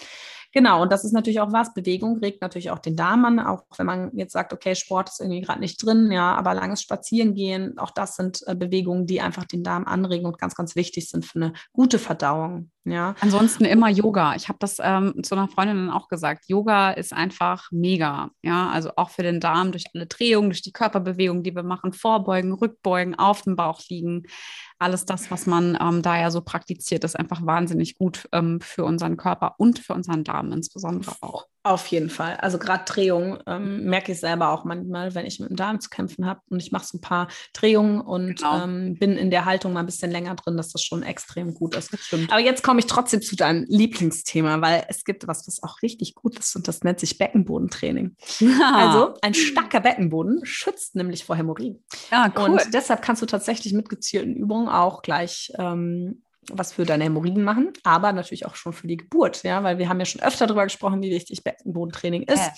[0.57, 1.75] Genau, und das ist natürlich auch was.
[1.75, 5.21] Bewegung regt natürlich auch den Darm an, auch wenn man jetzt sagt, okay, Sport ist
[5.21, 9.45] irgendwie gerade nicht drin, ja, aber langes Spazierengehen, auch das sind äh, Bewegungen, die einfach
[9.45, 12.71] den Darm anregen und ganz, ganz wichtig sind für eine gute Verdauung.
[12.85, 13.15] Ja.
[13.21, 14.35] Ansonsten immer Yoga.
[14.35, 16.45] Ich habe das ähm, zu einer Freundin auch gesagt.
[16.49, 18.31] Yoga ist einfach mega.
[18.43, 21.95] Ja, also auch für den Darm durch alle Drehungen, durch die Körperbewegung, die wir machen,
[21.95, 24.25] vorbeugen, rückbeugen, auf dem Bauch liegen
[24.79, 28.85] alles das, was man ähm, da ja so praktiziert, ist einfach wahnsinnig gut ähm, für
[28.85, 31.47] unseren Körper und für unseren Darm insbesondere auch.
[31.67, 32.37] Auf jeden Fall.
[32.37, 35.89] Also gerade Drehungen ähm, merke ich selber auch manchmal, wenn ich mit dem Darm zu
[35.89, 38.65] kämpfen habe und ich mache so ein paar Drehungen und genau.
[38.65, 41.75] ähm, bin in der Haltung mal ein bisschen länger drin, dass das schon extrem gut
[41.75, 41.91] ist.
[42.29, 46.15] Aber jetzt komme ich trotzdem zu deinem Lieblingsthema, weil es gibt was, was auch richtig
[46.15, 48.15] gut ist und das nennt sich Beckenbodentraining.
[48.41, 48.73] Ja.
[48.75, 51.83] Also ein starker Beckenboden schützt nämlich vor Hämorrhoiden.
[52.11, 52.51] Ja, cool.
[52.51, 56.21] Und deshalb kannst du tatsächlich mit gezielten Übungen auch gleich ähm,
[56.53, 59.89] was für deine Hämorrhoiden machen, aber natürlich auch schon für die Geburt, ja, weil wir
[59.89, 62.39] haben ja schon öfter darüber gesprochen, wie wichtig Beckenbodentraining ist.
[62.39, 62.53] Ja.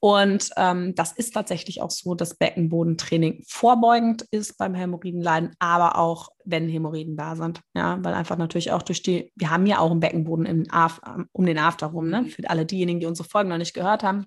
[0.00, 6.28] Und ähm, das ist tatsächlich auch so, dass Beckenbodentraining vorbeugend ist beim Hämorrhoidenleiden, aber auch
[6.44, 7.60] wenn Hämorrhoiden da sind.
[7.74, 11.00] Ja, weil einfach natürlich auch durch die, wir haben ja auch einen Beckenboden im Af,
[11.32, 12.22] um den After rum, ne?
[12.22, 12.26] Mhm.
[12.26, 14.26] Für alle diejenigen, die unsere Folgen noch nicht gehört haben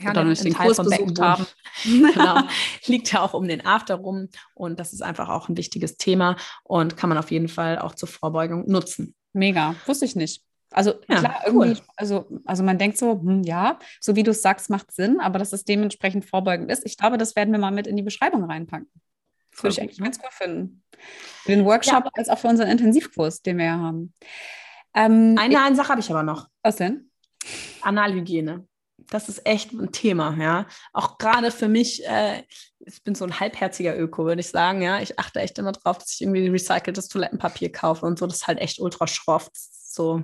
[0.00, 1.46] ja, dann nicht den Teil Kurs besucht haben.
[1.84, 2.42] genau.
[2.86, 6.36] Liegt ja auch um den After rum und das ist einfach auch ein wichtiges Thema
[6.64, 9.14] und kann man auf jeden Fall auch zur Vorbeugung nutzen.
[9.32, 10.42] Mega, wusste ich nicht.
[10.70, 11.86] Also ja, klar, irgendwie, cool.
[11.96, 15.38] also, also man denkt so, hm, ja, so wie du es sagst, macht Sinn, aber
[15.38, 16.86] dass es dementsprechend vorbeugend ist.
[16.86, 18.90] Ich glaube, das werden wir mal mit in die Beschreibung reinpacken.
[19.50, 20.82] Das würde ich eigentlich ganz cool finden.
[21.42, 22.10] Für den Workshop ja.
[22.14, 24.14] als auch für unseren Intensivkurs, den wir ja haben.
[24.94, 26.48] Ähm, eine, eine Sache habe ich aber noch.
[26.62, 27.10] Was denn?
[27.82, 28.66] Analhygiene
[29.10, 30.66] das ist echt ein Thema, ja.
[30.92, 32.42] Auch gerade für mich, äh,
[32.80, 35.00] ich bin so ein halbherziger Öko, würde ich sagen, ja.
[35.00, 38.26] Ich achte echt immer drauf, dass ich irgendwie recyceltes Toilettenpapier kaufe und so.
[38.26, 40.22] Das ist halt echt ultra schroff, so,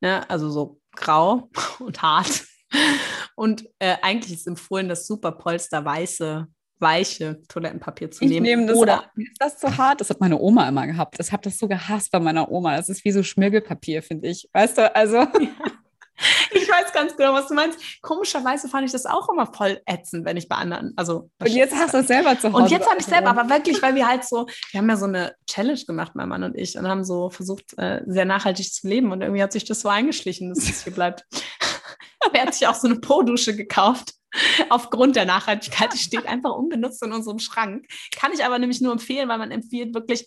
[0.00, 2.44] ne, also so grau und hart.
[3.34, 6.46] Und äh, eigentlich ist empfohlen, das super polsterweiße
[6.82, 8.34] weiche Toilettenpapier zu nehmen.
[8.34, 9.16] Ich nehme das Oder auch.
[9.16, 10.00] ist das zu hart?
[10.02, 11.18] Das hat meine Oma immer gehabt.
[11.18, 12.76] Das habe das so gehasst bei meiner Oma.
[12.76, 14.50] Das ist wie so Schmirgelpapier, finde ich.
[14.52, 15.26] Weißt du, also.
[15.40, 15.71] Ja.
[16.72, 17.78] Ich weiß ganz genau, was du meinst.
[18.00, 21.30] Komischerweise fand ich das auch immer voll ätzend, wenn ich bei anderen, also.
[21.38, 22.62] Und jetzt hast du es selber zu Hause.
[22.62, 25.04] Und jetzt habe ich selber, aber wirklich, weil wir halt so, wir haben ja so
[25.04, 28.88] eine Challenge gemacht, mein Mann und ich, und haben so versucht, äh, sehr nachhaltig zu
[28.88, 29.12] leben.
[29.12, 31.24] Und irgendwie hat sich das so eingeschlichen, dass es hier bleibt.
[32.32, 34.14] er hat sich auch so eine Po-Dusche gekauft.
[34.70, 37.86] Aufgrund der Nachhaltigkeit, die steht einfach unbenutzt in unserem Schrank.
[38.16, 40.26] Kann ich aber nämlich nur empfehlen, weil man empfiehlt wirklich.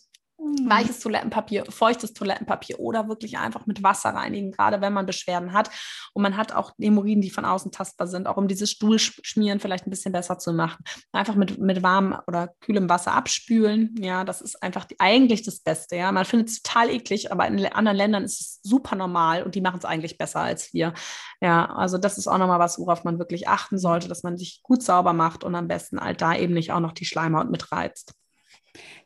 [0.68, 5.70] Weiches Toilettenpapier, feuchtes Toilettenpapier oder wirklich einfach mit Wasser reinigen, gerade wenn man Beschwerden hat.
[6.14, 9.88] Und man hat auch Hämorrhoiden, die von außen tastbar sind, auch um dieses Stuhlschmieren vielleicht
[9.88, 10.84] ein bisschen besser zu machen.
[11.12, 13.96] Einfach mit, mit warmem oder kühlem Wasser abspülen.
[14.00, 15.96] Ja, das ist einfach die, eigentlich das Beste.
[15.96, 19.56] Ja, man findet es total eklig, aber in anderen Ländern ist es super normal und
[19.56, 20.94] die machen es eigentlich besser als wir.
[21.42, 24.62] Ja, also das ist auch nochmal was, worauf man wirklich achten sollte, dass man sich
[24.64, 28.14] gut sauber macht und am besten halt da eben nicht auch noch die Schleimhaut mitreizt.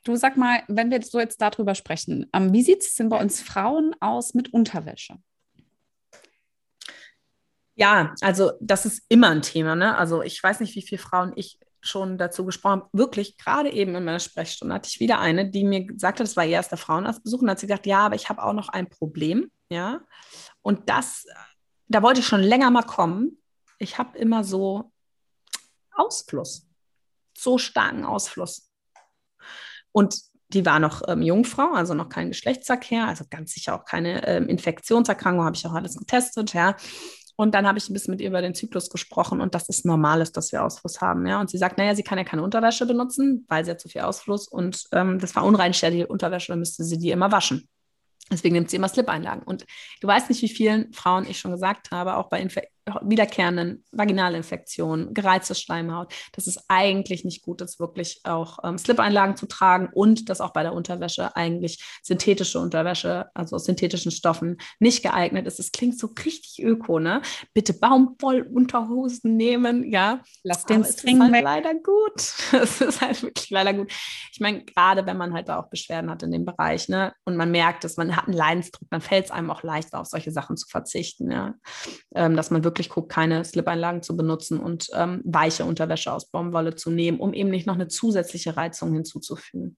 [0.04, 3.20] Du sag mal, wenn wir so jetzt darüber sprechen, ähm, wie sieht es denn bei
[3.20, 5.18] uns Frauen aus mit Unterwäsche?
[7.76, 9.76] Ja, also das ist immer ein Thema.
[9.76, 9.98] Ne?
[9.98, 12.90] Also ich weiß nicht, wie viele Frauen ich schon dazu gesprochen habe.
[12.92, 16.36] Wirklich, gerade eben in meiner Sprechstunde hatte ich wieder eine, die mir gesagt hat, das
[16.36, 18.90] war ihr erster Frauenarztbesuch, und hat sie gesagt, ja, aber ich habe auch noch ein
[18.90, 19.50] Problem.
[19.70, 20.02] Ja,
[20.62, 21.26] und das,
[21.88, 23.38] da wollte ich schon länger mal kommen.
[23.78, 24.92] Ich habe immer so
[25.92, 26.68] Ausfluss,
[27.38, 28.69] so starken Ausfluss.
[29.92, 34.28] Und die war noch ähm, Jungfrau, also noch kein Geschlechtsverkehr, also ganz sicher auch keine
[34.28, 36.76] ähm, Infektionserkrankung, habe ich auch alles getestet, ja.
[37.36, 39.86] Und dann habe ich ein bisschen mit ihr über den Zyklus gesprochen und dass es
[39.86, 41.26] normal ist, dass wir Ausfluss haben.
[41.26, 41.40] Ja?
[41.40, 44.02] Und sie sagt, naja, sie kann ja keine Unterwäsche benutzen, weil sie hat zu viel
[44.02, 47.70] Ausfluss und ähm, das war unreinstellige Unterwäsche, dann müsste sie die immer waschen.
[48.30, 49.44] Deswegen nimmt sie immer Slip-Einlagen.
[49.44, 49.66] Und
[50.02, 52.64] du weißt nicht, wie vielen Frauen ich schon gesagt habe, auch bei Infe
[53.02, 59.46] wiederkehrenden Vaginalinfektionen, gereizte Schleimhaut, dass es eigentlich nicht gut ist, wirklich auch ähm, Slip-Einlagen zu
[59.46, 65.04] tragen und dass auch bei der Unterwäsche eigentlich synthetische Unterwäsche, also aus synthetischen Stoffen, nicht
[65.04, 65.60] geeignet ist.
[65.60, 67.22] Es klingt so richtig öko, ne?
[67.54, 70.22] Bitte Baumwollunterhosen nehmen, ja.
[70.44, 71.44] Lass den String halt weg.
[71.44, 72.34] leider gut.
[72.70, 73.92] Es ist halt wirklich leider gut.
[74.34, 77.14] Ich meine, gerade wenn man halt da auch Beschwerden hat in dem Bereich, ne?
[77.26, 80.08] Und man merkt, dass man hat einen Leidensdruck, dann fällt es einem auch leichter, auf
[80.08, 81.56] solche Sachen zu verzichten, ja.
[82.16, 86.32] Ähm, dass man wirklich wirklich guckt, keine Slip-Einlagen zu benutzen und ähm, weiche Unterwäsche aus
[86.32, 89.78] Baumwolle zu nehmen, um eben nicht noch eine zusätzliche Reizung hinzuzufügen.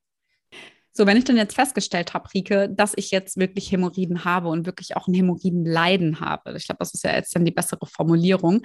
[0.94, 4.66] So, wenn ich dann jetzt festgestellt habe, Rike, dass ich jetzt wirklich Hämorrhoiden habe und
[4.66, 8.62] wirklich auch ein Hämorrhoidenleiden habe, ich glaube, das ist ja jetzt dann die bessere Formulierung,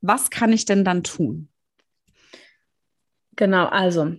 [0.00, 1.48] was kann ich denn dann tun?
[3.34, 4.14] Genau, also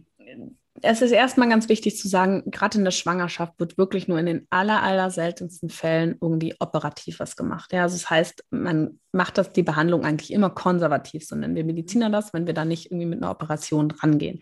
[0.82, 4.26] es ist erstmal ganz wichtig zu sagen, gerade in der Schwangerschaft wird wirklich nur in
[4.26, 7.72] den aller, aller seltensten Fällen irgendwie operativ was gemacht.
[7.74, 11.64] Ja, also das heißt, man macht das die Behandlung eigentlich immer konservativ, so nennen wir
[11.64, 14.40] Mediziner das, wenn wir da nicht irgendwie mit einer Operation rangehen.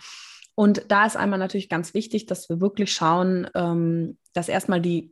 [0.55, 5.11] Und da ist einmal natürlich ganz wichtig, dass wir wirklich schauen, ähm, dass erstmal die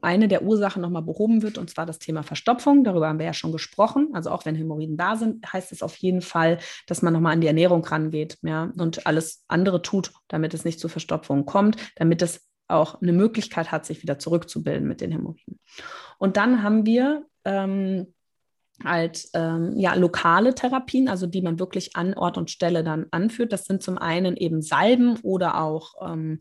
[0.00, 2.84] eine der Ursachen nochmal behoben wird, und zwar das Thema Verstopfung.
[2.84, 4.08] Darüber haben wir ja schon gesprochen.
[4.12, 7.40] Also auch wenn Hämorrhoiden da sind, heißt es auf jeden Fall, dass man nochmal an
[7.40, 12.22] die Ernährung rangeht ja, und alles andere tut, damit es nicht zu Verstopfung kommt, damit
[12.22, 15.58] es auch eine Möglichkeit hat, sich wieder zurückzubilden mit den Hämorrhoiden.
[16.18, 18.14] Und dann haben wir ähm,
[18.84, 23.52] als ähm, ja, lokale Therapien, also die man wirklich an Ort und Stelle dann anführt.
[23.52, 26.40] Das sind zum einen eben Salben oder auch ähm,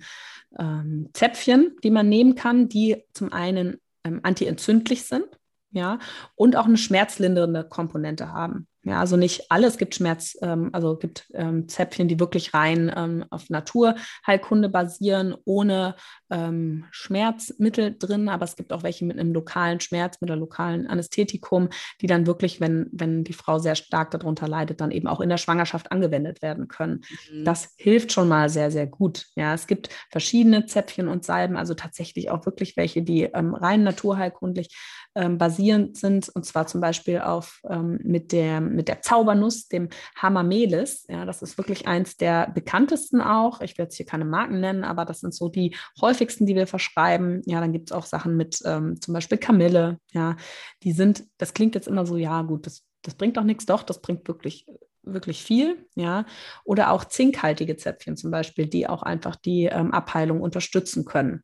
[0.58, 5.28] ähm, Zäpfchen, die man nehmen kann, die zum einen ähm, antientzündlich sind,
[5.72, 6.00] ja,
[6.36, 8.68] und auch eine schmerzlindernde Komponente haben.
[8.84, 13.26] Ja, also nicht alles gibt Schmerz, ähm, also gibt ähm, Zäpfchen, die wirklich rein ähm,
[13.30, 15.96] auf Naturheilkunde basieren, ohne
[16.30, 20.88] ähm, Schmerzmittel drin, aber es gibt auch welche mit einem lokalen Schmerz, mit einem lokalen
[20.88, 21.70] Anästhetikum,
[22.00, 25.30] die dann wirklich, wenn, wenn die Frau sehr stark darunter leidet, dann eben auch in
[25.30, 27.02] der Schwangerschaft angewendet werden können.
[27.32, 27.44] Mhm.
[27.44, 29.26] Das hilft schon mal sehr, sehr gut.
[29.36, 33.84] Ja, es gibt verschiedene Zäpfchen und Salben, also tatsächlich auch wirklich welche, die ähm, rein
[33.84, 34.74] naturheilkundlich
[35.16, 37.62] ähm, basierend sind, und zwar zum Beispiel auf
[38.04, 41.05] mit der mit der Zaubernuss, dem Hamamelis.
[41.09, 43.61] Ja, das ist wirklich eins der bekanntesten auch.
[43.61, 46.67] Ich werde jetzt hier keine Marken nennen, aber das sind so die häufigsten, die wir
[46.67, 47.41] verschreiben.
[47.45, 49.99] Ja, dann gibt es auch Sachen mit ähm, zum Beispiel Kamille.
[50.11, 50.36] Ja,
[50.84, 53.84] die sind, das klingt jetzt immer so, ja, gut, das, das bringt doch nichts, doch,
[53.84, 54.65] das bringt wirklich
[55.03, 56.26] wirklich viel, ja,
[56.63, 61.43] oder auch zinkhaltige Zäpfchen zum Beispiel, die auch einfach die ähm, Abheilung unterstützen können.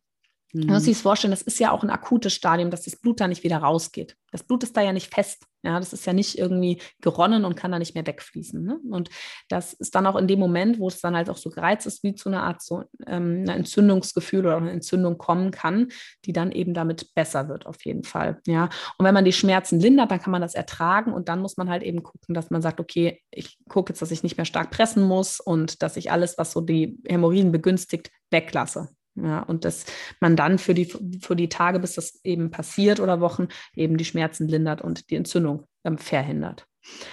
[0.55, 3.19] Man muss sich das vorstellen, das ist ja auch ein akutes Stadium, dass das Blut
[3.19, 4.15] da nicht wieder rausgeht.
[4.31, 5.43] Das Blut ist da ja nicht fest.
[5.63, 8.63] Ja, das ist ja nicht irgendwie geronnen und kann da nicht mehr wegfließen.
[8.63, 8.79] Ne?
[8.91, 9.09] Und
[9.49, 12.03] das ist dann auch in dem Moment, wo es dann halt auch so gereizt ist,
[12.03, 15.87] wie zu einer Art so ähm, ein Entzündungsgefühl oder eine Entzündung kommen kann,
[16.25, 18.39] die dann eben damit besser wird, auf jeden Fall.
[18.45, 21.57] Ja, und wenn man die Schmerzen lindert, dann kann man das ertragen und dann muss
[21.57, 24.45] man halt eben gucken, dass man sagt, okay, ich gucke jetzt, dass ich nicht mehr
[24.45, 28.89] stark pressen muss und dass ich alles, was so die Hämorrhoiden begünstigt, weglasse.
[29.15, 29.85] Ja, und dass
[30.19, 30.85] man dann für die,
[31.21, 35.15] für die Tage, bis das eben passiert oder Wochen, eben die Schmerzen lindert und die
[35.15, 36.67] Entzündung ähm, verhindert.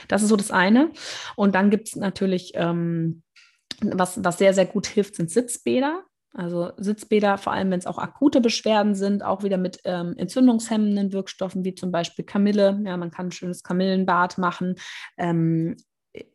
[0.09, 0.91] Das ist so das eine.
[1.37, 3.23] Und dann gibt es natürlich, ähm,
[3.81, 6.03] was, was sehr, sehr gut hilft, sind Sitzbäder.
[6.35, 11.13] Also Sitzbäder, vor allem wenn es auch akute Beschwerden sind, auch wieder mit ähm, entzündungshemmenden
[11.13, 12.81] Wirkstoffen wie zum Beispiel Kamille.
[12.85, 14.77] Ja, man kann ein schönes Kamillenbad machen.
[15.19, 15.77] Ähm,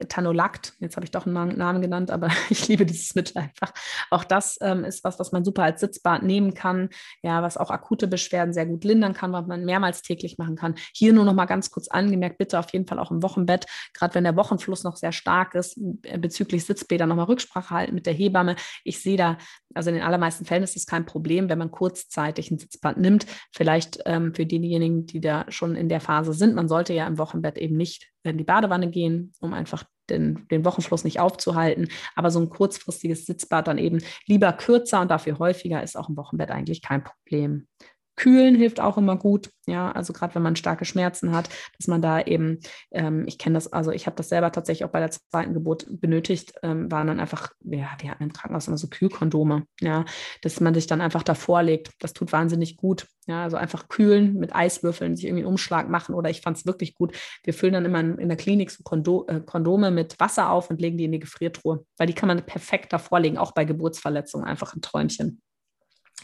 [0.10, 3.74] Tanolakt, jetzt habe ich doch einen Namen genannt, aber ich liebe dieses Mittel einfach.
[4.10, 6.90] Auch das ähm, ist was, was man super als Sitzbad nehmen kann,
[7.22, 10.76] ja, was auch akute Beschwerden sehr gut lindern kann, was man mehrmals täglich machen kann.
[10.94, 14.16] Hier nur noch mal ganz kurz angemerkt, bitte auf jeden Fall auch im Wochenbett, gerade
[14.16, 18.14] wenn der Wochenfluss noch sehr stark ist, äh, bezüglich Sitzbäder nochmal Rücksprache halten mit der
[18.14, 18.56] Hebamme.
[18.84, 19.38] Ich sehe da,
[19.78, 23.26] also in den allermeisten Fällen ist es kein Problem, wenn man kurzzeitig ein Sitzbad nimmt.
[23.54, 27.18] Vielleicht ähm, für diejenigen, die da schon in der Phase sind, man sollte ja im
[27.18, 31.90] Wochenbett eben nicht in die Badewanne gehen, um einfach den, den Wochenfluss nicht aufzuhalten.
[32.16, 36.18] Aber so ein kurzfristiges Sitzbad dann eben lieber kürzer und dafür häufiger ist auch im
[36.18, 37.68] Wochenbett eigentlich kein Problem.
[38.18, 42.02] Kühlen hilft auch immer gut, ja, also gerade wenn man starke Schmerzen hat, dass man
[42.02, 42.60] da eben,
[42.92, 45.86] ähm, ich kenne das, also ich habe das selber tatsächlich auch bei der zweiten Geburt
[45.90, 50.04] benötigt, ähm, waren dann einfach, ja, wir hatten im Krankenhaus immer so Kühlkondome, ja,
[50.42, 51.92] dass man sich dann einfach davor legt.
[52.00, 56.16] Das tut wahnsinnig gut, ja, also einfach kühlen mit Eiswürfeln, sich irgendwie einen Umschlag machen
[56.16, 57.16] oder ich fand es wirklich gut.
[57.44, 60.72] Wir füllen dann immer in, in der Klinik so Kondo, äh, Kondome mit Wasser auf
[60.72, 63.64] und legen die in die Gefriertruhe, weil die kann man perfekt davor legen, auch bei
[63.64, 65.42] Geburtsverletzungen, einfach ein Träumchen.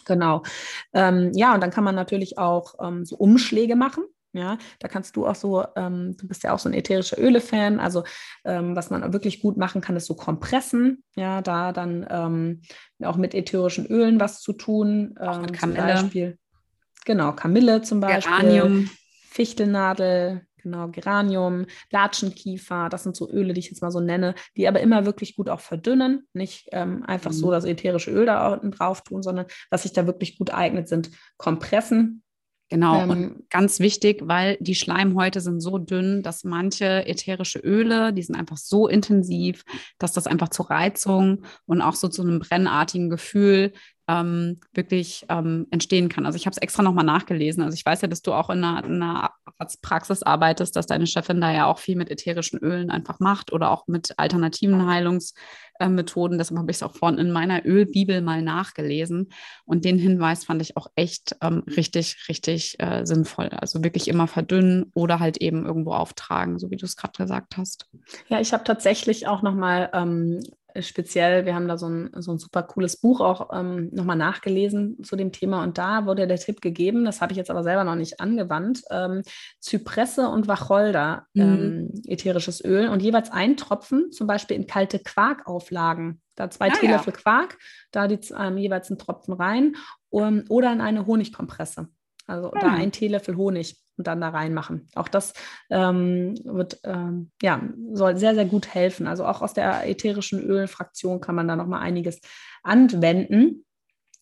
[0.05, 0.43] Genau.
[0.93, 4.03] Ähm, ja, und dann kann man natürlich auch ähm, so Umschläge machen.
[4.35, 7.79] Ja, da kannst du auch so, ähm, du bist ja auch so ein ätherischer Öle-Fan,
[7.79, 8.03] also
[8.45, 12.61] ähm, was man wirklich gut machen kann, ist so Kompressen, ja, da dann ähm,
[13.03, 15.15] auch mit ätherischen Ölen was zu tun.
[15.19, 15.77] Auch mit ähm, Kamille.
[15.77, 16.37] Zum Beispiel,
[17.05, 18.31] genau, Kamille zum Beispiel.
[18.31, 18.89] Geranium.
[19.29, 24.67] Fichtelnadel, Genau, Geranium, Latschenkiefer, das sind so Öle, die ich jetzt mal so nenne, die
[24.69, 26.25] aber immer wirklich gut auch verdünnen.
[26.33, 27.35] Nicht ähm, einfach mhm.
[27.35, 31.11] so das ätherische Öl da drauf tun, sondern was sich da wirklich gut eignet, sind
[31.37, 32.23] Kompressen.
[32.69, 38.13] Genau, ähm, und ganz wichtig, weil die Schleimhäute sind so dünn, dass manche ätherische Öle,
[38.13, 39.63] die sind einfach so intensiv,
[39.99, 43.73] dass das einfach zur Reizung und auch so zu einem brennartigen Gefühl
[44.07, 46.25] ähm, wirklich ähm, entstehen kann.
[46.25, 47.63] Also ich habe es extra nochmal nachgelesen.
[47.63, 51.07] Also ich weiß ja, dass du auch in einer, in einer Arztpraxis arbeitest, dass deine
[51.07, 56.37] Chefin da ja auch viel mit ätherischen Ölen einfach macht oder auch mit alternativen Heilungsmethoden.
[56.37, 59.29] Deshalb habe ich es auch vorhin in meiner Ölbibel mal nachgelesen.
[59.65, 63.49] Und den Hinweis fand ich auch echt ähm, richtig, richtig äh, sinnvoll.
[63.49, 67.55] Also wirklich immer verdünnen oder halt eben irgendwo auftragen, so wie du es gerade gesagt
[67.55, 67.87] hast.
[68.27, 70.41] Ja, ich habe tatsächlich auch nochmal ähm,
[70.81, 75.03] speziell, wir haben da so ein, so ein super cooles Buch auch ähm, nochmal nachgelesen
[75.03, 77.83] zu dem Thema und da wurde der Tipp gegeben, das habe ich jetzt aber selber
[77.83, 79.21] noch nicht angewandt, ähm,
[79.59, 81.41] Zypresse und Wacholder, mhm.
[81.41, 86.21] ähm, ätherisches Öl und jeweils ein Tropfen zum Beispiel in kalte Quarkauflagen.
[86.35, 87.19] Da zwei ah, Teelöffel ja.
[87.19, 87.57] Quark,
[87.91, 89.75] da die, ähm, jeweils einen Tropfen rein
[90.09, 91.89] um, oder in eine Honigkompresse.
[92.25, 92.59] Also hm.
[92.59, 94.87] da ein Teelöffel Honig und dann da reinmachen.
[94.95, 95.33] Auch das
[95.69, 99.07] ähm, wird, ähm, ja, soll sehr, sehr gut helfen.
[99.07, 102.19] Also auch aus der ätherischen Ölfraktion kann man da nochmal einiges
[102.63, 103.65] anwenden.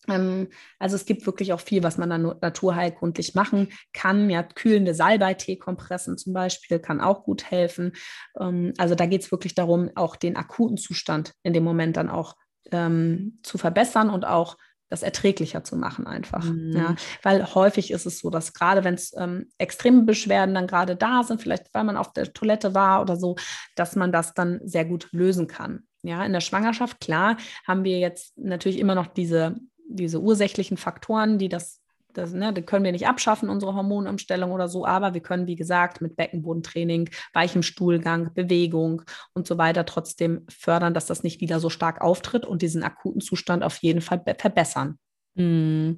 [0.08, 0.48] Ähm,
[0.78, 4.30] also es gibt wirklich auch viel, was man dann naturheilkundlich machen kann.
[4.30, 7.92] Ja, kühlende Salbei-Tee-Kompressen zum Beispiel kann auch gut helfen.
[8.38, 12.08] Ähm, also da geht es wirklich darum, auch den akuten Zustand in dem Moment dann
[12.08, 12.36] auch
[12.70, 14.56] ähm, zu verbessern und auch
[14.92, 16.44] das erträglicher zu machen einfach.
[16.44, 16.72] Mhm.
[16.76, 20.96] Ja, weil häufig ist es so, dass gerade wenn es ähm, extreme Beschwerden dann gerade
[20.96, 23.36] da sind, vielleicht weil man auf der Toilette war oder so,
[23.74, 25.84] dass man das dann sehr gut lösen kann.
[26.02, 29.56] Ja, in der Schwangerschaft, klar, haben wir jetzt natürlich immer noch diese,
[29.88, 31.81] diese ursächlichen Faktoren, die das
[32.12, 36.00] das, ne, können wir nicht abschaffen, unsere Hormonumstellung oder so, aber wir können, wie gesagt,
[36.00, 39.02] mit Beckenbodentraining, weichem Stuhlgang, Bewegung
[39.34, 43.20] und so weiter trotzdem fördern, dass das nicht wieder so stark auftritt und diesen akuten
[43.20, 44.98] Zustand auf jeden Fall verbessern.
[45.34, 45.92] Mm.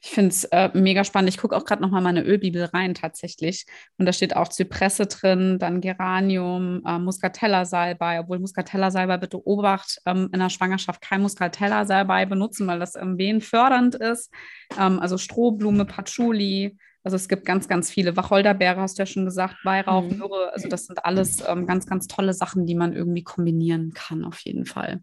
[0.00, 1.28] Ich finde es äh, mega spannend.
[1.28, 3.66] Ich gucke auch gerade nochmal meine Ölbibel rein tatsächlich.
[3.98, 8.20] Und da steht auch Zypresse drin, dann Geranium, äh, Muscatella-Salbei.
[8.20, 13.94] Obwohl Muscatella-Salbei bitte Obacht, ähm, in der Schwangerschaft kein Muscatella-Salbei benutzen, weil das ähm, wehenfördernd
[13.94, 14.30] ist.
[14.78, 16.76] Ähm, also Strohblume, Patchouli.
[17.04, 18.16] Also es gibt ganz, ganz viele.
[18.16, 20.18] Wacholderbeere hast du ja schon gesagt, Weihrauch, mhm.
[20.18, 20.52] Myrrhe.
[20.52, 24.40] Also das sind alles ähm, ganz, ganz tolle Sachen, die man irgendwie kombinieren kann auf
[24.40, 25.02] jeden Fall.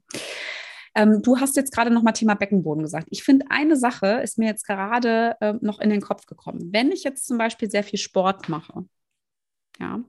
[0.99, 3.07] Ähm, du hast jetzt gerade nochmal Thema Beckenboden gesagt.
[3.09, 6.73] Ich finde, eine Sache ist mir jetzt gerade äh, noch in den Kopf gekommen.
[6.73, 8.83] Wenn ich jetzt zum Beispiel sehr viel Sport mache,
[9.79, 10.01] ja.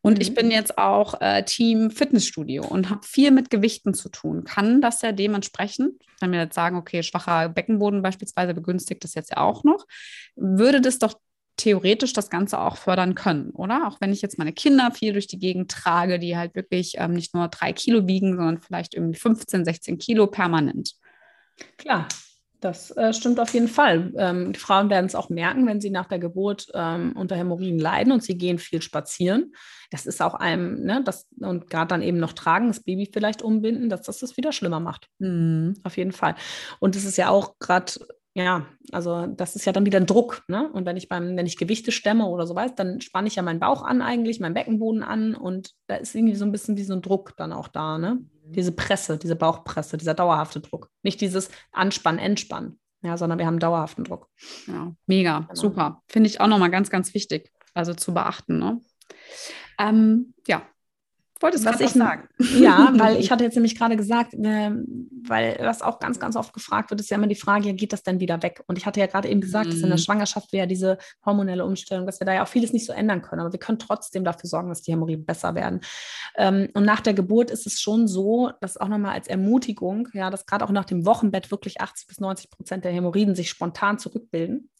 [0.00, 0.20] Und mhm.
[0.20, 4.42] ich bin jetzt auch äh, Team Fitnessstudio und habe viel mit Gewichten zu tun.
[4.42, 9.30] Kann das ja dementsprechend, wenn wir jetzt sagen, okay, schwacher Beckenboden beispielsweise begünstigt das jetzt
[9.30, 9.86] ja auch noch,
[10.34, 11.14] würde das doch
[11.56, 13.86] theoretisch das Ganze auch fördern können, oder?
[13.86, 17.12] Auch wenn ich jetzt meine Kinder viel durch die Gegend trage, die halt wirklich ähm,
[17.12, 20.94] nicht nur drei Kilo wiegen, sondern vielleicht irgendwie 15, 16 Kilo permanent.
[21.76, 22.08] Klar,
[22.62, 24.12] das äh, stimmt auf jeden Fall.
[24.16, 27.80] Ähm, die Frauen werden es auch merken, wenn sie nach der Geburt ähm, unter Hämorrhoiden
[27.80, 29.52] leiden und sie gehen viel spazieren.
[29.90, 33.42] Das ist auch einem, ne, das, und gerade dann eben noch tragen, das Baby vielleicht
[33.42, 35.08] umbinden, dass das das wieder schlimmer macht.
[35.18, 35.74] Mhm.
[35.82, 36.36] Auf jeden Fall.
[36.78, 37.92] Und es ist ja auch gerade
[38.34, 40.42] ja, also das ist ja dann wieder ein Druck.
[40.48, 40.70] Ne?
[40.72, 43.42] Und wenn ich beim, wenn ich Gewichte stemme oder so weiß, dann spanne ich ja
[43.42, 46.84] meinen Bauch an eigentlich, meinen Beckenboden an und da ist irgendwie so ein bisschen wie
[46.84, 48.14] so ein Druck dann auch da, ne?
[48.14, 48.52] Mhm.
[48.52, 50.88] Diese Presse, diese Bauchpresse, dieser dauerhafte Druck.
[51.02, 54.28] Nicht dieses Anspannen, Entspannen, ja, sondern wir haben dauerhaften Druck.
[54.66, 55.54] Ja, mega, genau.
[55.54, 56.02] super.
[56.08, 58.58] Finde ich auch nochmal ganz, ganz wichtig, also zu beachten.
[58.58, 58.80] Ne?
[59.78, 60.62] Ähm, ja,
[61.42, 62.28] Wolltest was ich sagen?
[62.38, 64.70] Ja, weil ich hatte jetzt nämlich gerade gesagt, äh,
[65.26, 67.92] weil was auch ganz, ganz oft gefragt wird, ist ja immer die Frage, ja, geht
[67.92, 68.62] das denn wieder weg?
[68.68, 69.70] Und ich hatte ja gerade eben gesagt, mhm.
[69.70, 70.02] dass in der mhm.
[70.02, 73.22] Schwangerschaft wir ja diese hormonelle Umstellung, dass wir da ja auch vieles nicht so ändern
[73.22, 75.80] können, aber wir können trotzdem dafür sorgen, dass die Hämorrhoiden besser werden.
[76.36, 80.30] Ähm, und nach der Geburt ist es schon so, dass auch nochmal als Ermutigung, ja,
[80.30, 83.98] dass gerade auch nach dem Wochenbett wirklich 80 bis 90 Prozent der Hämorrhoiden sich spontan
[83.98, 84.70] zurückbilden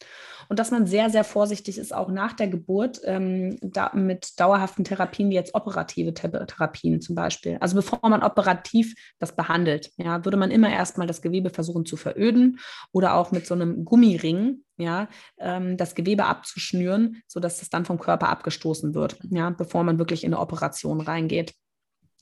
[0.48, 4.84] und dass man sehr, sehr vorsichtig ist, auch nach der Geburt ähm, da, mit dauerhaften
[4.84, 6.51] Therapien, wie jetzt operative Therapien
[7.00, 7.59] zum Beispiel.
[7.61, 11.96] Also bevor man operativ das behandelt, ja, würde man immer erstmal das Gewebe versuchen zu
[11.96, 12.59] veröden
[12.92, 17.98] oder auch mit so einem Gummiring ja, ähm, das Gewebe abzuschnüren, sodass es dann vom
[17.98, 21.55] Körper abgestoßen wird, ja, bevor man wirklich in eine Operation reingeht.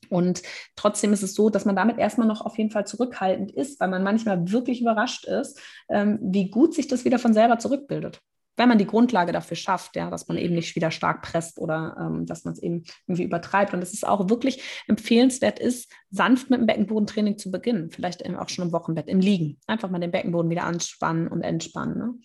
[0.08, 0.42] Und
[0.76, 3.88] trotzdem ist es so, dass man damit erstmal noch auf jeden Fall zurückhaltend ist, weil
[3.88, 8.20] man manchmal wirklich überrascht ist, ähm, wie gut sich das wieder von selber zurückbildet
[8.60, 11.96] wenn man die Grundlage dafür schafft, ja, dass man eben nicht wieder stark presst oder
[11.98, 13.72] ähm, dass man es eben irgendwie übertreibt.
[13.72, 18.48] Und dass es auch wirklich empfehlenswert ist, sanft mit dem Beckenbodentraining zu beginnen, vielleicht auch
[18.50, 19.58] schon im Wochenbett, im Liegen.
[19.66, 21.96] Einfach mal den Beckenboden wieder anspannen und entspannen.
[21.96, 22.04] Ne?
[22.04, 22.20] Und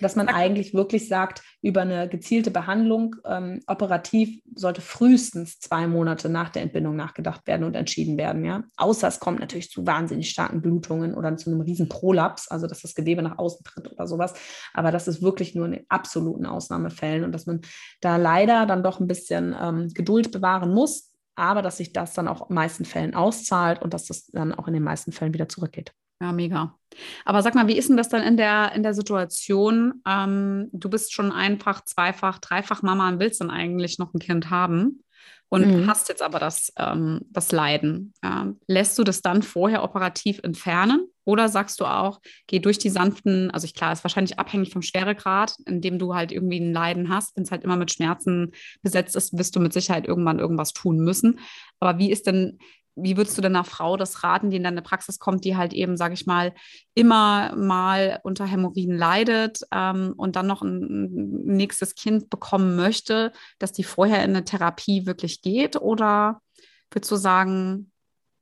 [0.00, 6.28] dass man eigentlich wirklich sagt, über eine gezielte Behandlung ähm, operativ sollte frühestens zwei Monate
[6.28, 8.44] nach der Entbindung nachgedacht werden und entschieden werden.
[8.44, 8.62] Ja?
[8.76, 12.82] Außer es kommt natürlich zu wahnsinnig starken Blutungen oder zu einem riesen Prolaps, also dass
[12.82, 14.34] das Gewebe nach außen tritt oder sowas.
[14.72, 17.60] Aber das ist wirklich nur absoluten Ausnahmefällen und dass man
[18.00, 22.28] da leider dann doch ein bisschen ähm, Geduld bewahren muss, aber dass sich das dann
[22.28, 25.34] auch in den meisten Fällen auszahlt und dass das dann auch in den meisten Fällen
[25.34, 25.92] wieder zurückgeht.
[26.22, 26.78] Ja, mega.
[27.24, 30.02] Aber sag mal, wie ist denn das dann in der, in der Situation?
[30.06, 34.50] Ähm, du bist schon einfach, zweifach, dreifach Mama und willst dann eigentlich noch ein Kind
[34.50, 35.02] haben
[35.48, 35.86] und mhm.
[35.86, 38.12] hast jetzt aber das, ähm, das Leiden.
[38.22, 38.52] Ja.
[38.66, 43.50] Lässt du das dann vorher operativ entfernen oder sagst du auch, geh durch die sanften,
[43.50, 47.08] also ich klar, ist wahrscheinlich abhängig vom Schweregrad, in dem du halt irgendwie ein Leiden
[47.08, 47.36] hast.
[47.36, 48.52] Wenn es halt immer mit Schmerzen
[48.82, 51.38] besetzt ist, wirst du mit Sicherheit irgendwann irgendwas tun müssen.
[51.78, 52.58] Aber wie ist denn
[52.96, 55.72] wie würdest du denn einer Frau das raten, die in deine Praxis kommt, die halt
[55.72, 56.52] eben, sage ich mal,
[56.94, 63.32] immer mal unter Hämorrhoiden leidet ähm, und dann noch ein, ein, nächstes Kind bekommen möchte,
[63.58, 65.76] dass die vorher in eine Therapie wirklich geht?
[65.76, 66.42] Oder
[66.90, 67.89] würdest du sagen,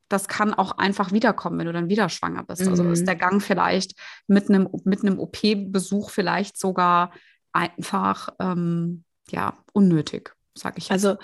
[0.09, 2.63] das kann auch einfach wiederkommen, wenn du dann wieder schwanger bist?
[2.63, 2.69] Mhm.
[2.69, 3.07] Also ist mhm.
[3.07, 3.95] der Gang vielleicht
[4.27, 7.13] mit einem, mit einem OP-Besuch vielleicht sogar
[7.53, 10.91] einfach ähm, ja, unnötig, sage ich.
[10.91, 11.17] Also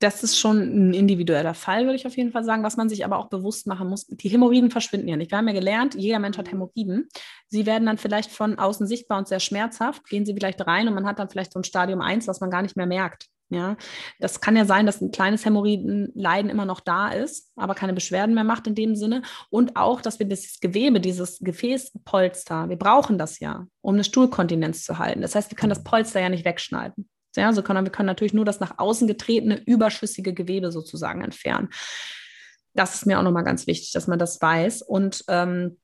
[0.00, 2.62] das ist schon ein individueller Fall, würde ich auf jeden Fall sagen.
[2.62, 5.32] Was man sich aber auch bewusst machen muss, die Hämorrhoiden verschwinden ja nicht.
[5.32, 6.50] Wir haben ja gelernt, jeder Mensch hat mhm.
[6.50, 7.08] Hämorrhoiden.
[7.48, 10.04] Sie werden dann vielleicht von außen sichtbar und sehr schmerzhaft.
[10.08, 12.50] Gehen sie vielleicht rein und man hat dann vielleicht so ein Stadium 1, was man
[12.50, 13.26] gar nicht mehr merkt.
[13.50, 13.78] Ja,
[14.18, 18.34] das kann ja sein, dass ein kleines Hämorrhoidenleiden immer noch da ist, aber keine Beschwerden
[18.34, 19.22] mehr macht in dem Sinne.
[19.48, 24.84] Und auch, dass wir dieses Gewebe, dieses Gefäßpolster, wir brauchen das ja, um eine Stuhlkontinenz
[24.84, 25.22] zu halten.
[25.22, 27.08] Das heißt, wir können das Polster ja nicht wegschneiden.
[27.36, 31.70] Ja, so können wir können natürlich nur das nach außen getretene, überschüssige Gewebe sozusagen entfernen.
[32.74, 34.82] Das ist mir auch nochmal ganz wichtig, dass man das weiß.
[34.82, 35.78] Und ähm,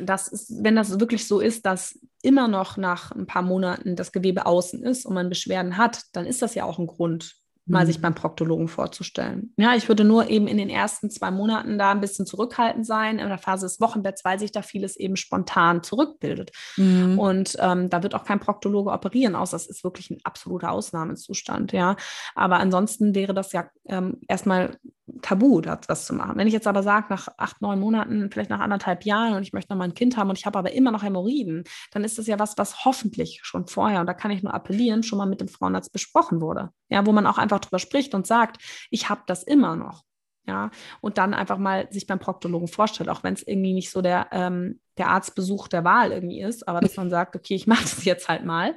[0.00, 4.12] das ist, wenn das wirklich so ist, dass immer noch nach ein paar Monaten das
[4.12, 7.82] Gewebe außen ist und man Beschwerden hat, dann ist das ja auch ein Grund, mal
[7.82, 7.86] mhm.
[7.86, 9.52] sich beim Proktologen vorzustellen.
[9.56, 13.18] Ja, ich würde nur eben in den ersten zwei Monaten da ein bisschen zurückhaltend sein,
[13.18, 16.52] in der Phase des Wochenbetts, weil sich da vieles eben spontan zurückbildet.
[16.76, 17.18] Mhm.
[17.18, 21.72] Und ähm, da wird auch kein Proktologe operieren, außer das ist wirklich ein absoluter Ausnahmezustand,
[21.72, 21.96] ja.
[22.34, 24.78] Aber ansonsten wäre das ja ähm, erstmal
[25.22, 26.36] tabu, das, zu machen.
[26.36, 29.52] Wenn ich jetzt aber sage, nach acht, neun Monaten, vielleicht nach anderthalb Jahren und ich
[29.52, 32.18] möchte noch mal ein Kind haben und ich habe aber immer noch Hämorrhoiden, dann ist
[32.18, 35.26] das ja was, was hoffentlich schon vorher, und da kann ich nur appellieren, schon mal
[35.26, 36.70] mit dem Frauenarzt besprochen wurde.
[36.88, 40.02] Ja, wo man auch einfach drüber spricht und sagt, ich habe das immer noch.
[40.46, 44.00] Ja, und dann einfach mal sich beim Proktologen vorstellt, auch wenn es irgendwie nicht so
[44.00, 47.82] der, ähm, der Arztbesuch der Wahl irgendwie ist, aber dass man sagt, okay, ich mache
[47.82, 48.74] das jetzt halt mal.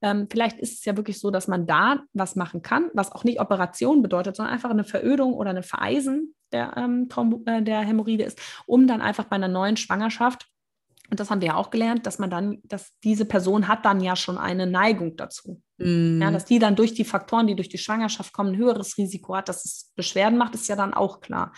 [0.00, 3.24] Ähm, vielleicht ist es ja wirklich so, dass man da was machen kann, was auch
[3.24, 7.08] nicht Operation bedeutet, sondern einfach eine Verödung oder eine Vereisen der, ähm,
[7.46, 10.48] äh, der Hämorrhoide ist, um dann einfach bei einer neuen Schwangerschaft
[11.12, 14.00] und das haben wir ja auch gelernt, dass man dann, dass diese Person hat dann
[14.00, 15.60] ja schon eine Neigung dazu.
[15.76, 16.22] Mm.
[16.22, 19.36] Ja, dass die dann durch die Faktoren, die durch die Schwangerschaft kommen, ein höheres Risiko
[19.36, 21.52] hat, dass es Beschwerden macht, ist ja dann auch klar.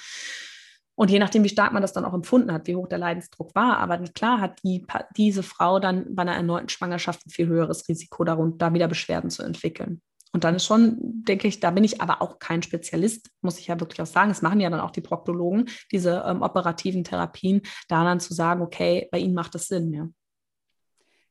[0.97, 3.55] Und je nachdem, wie stark man das dann auch empfunden hat, wie hoch der Leidensdruck
[3.55, 4.87] war, aber klar hat die,
[5.17, 9.43] diese Frau dann bei einer erneuten Schwangerschaft ein viel höheres Risiko, darunter wieder Beschwerden zu
[9.43, 10.01] entwickeln.
[10.33, 13.69] Und dann ist schon, denke ich, da bin ich aber auch kein Spezialist, muss ich
[13.69, 14.31] ja wirklich auch sagen.
[14.31, 18.61] Das machen ja dann auch die Proktologen, diese ähm, operativen Therapien, da dann zu sagen,
[18.61, 20.09] okay, bei ihnen macht das Sinn, ja.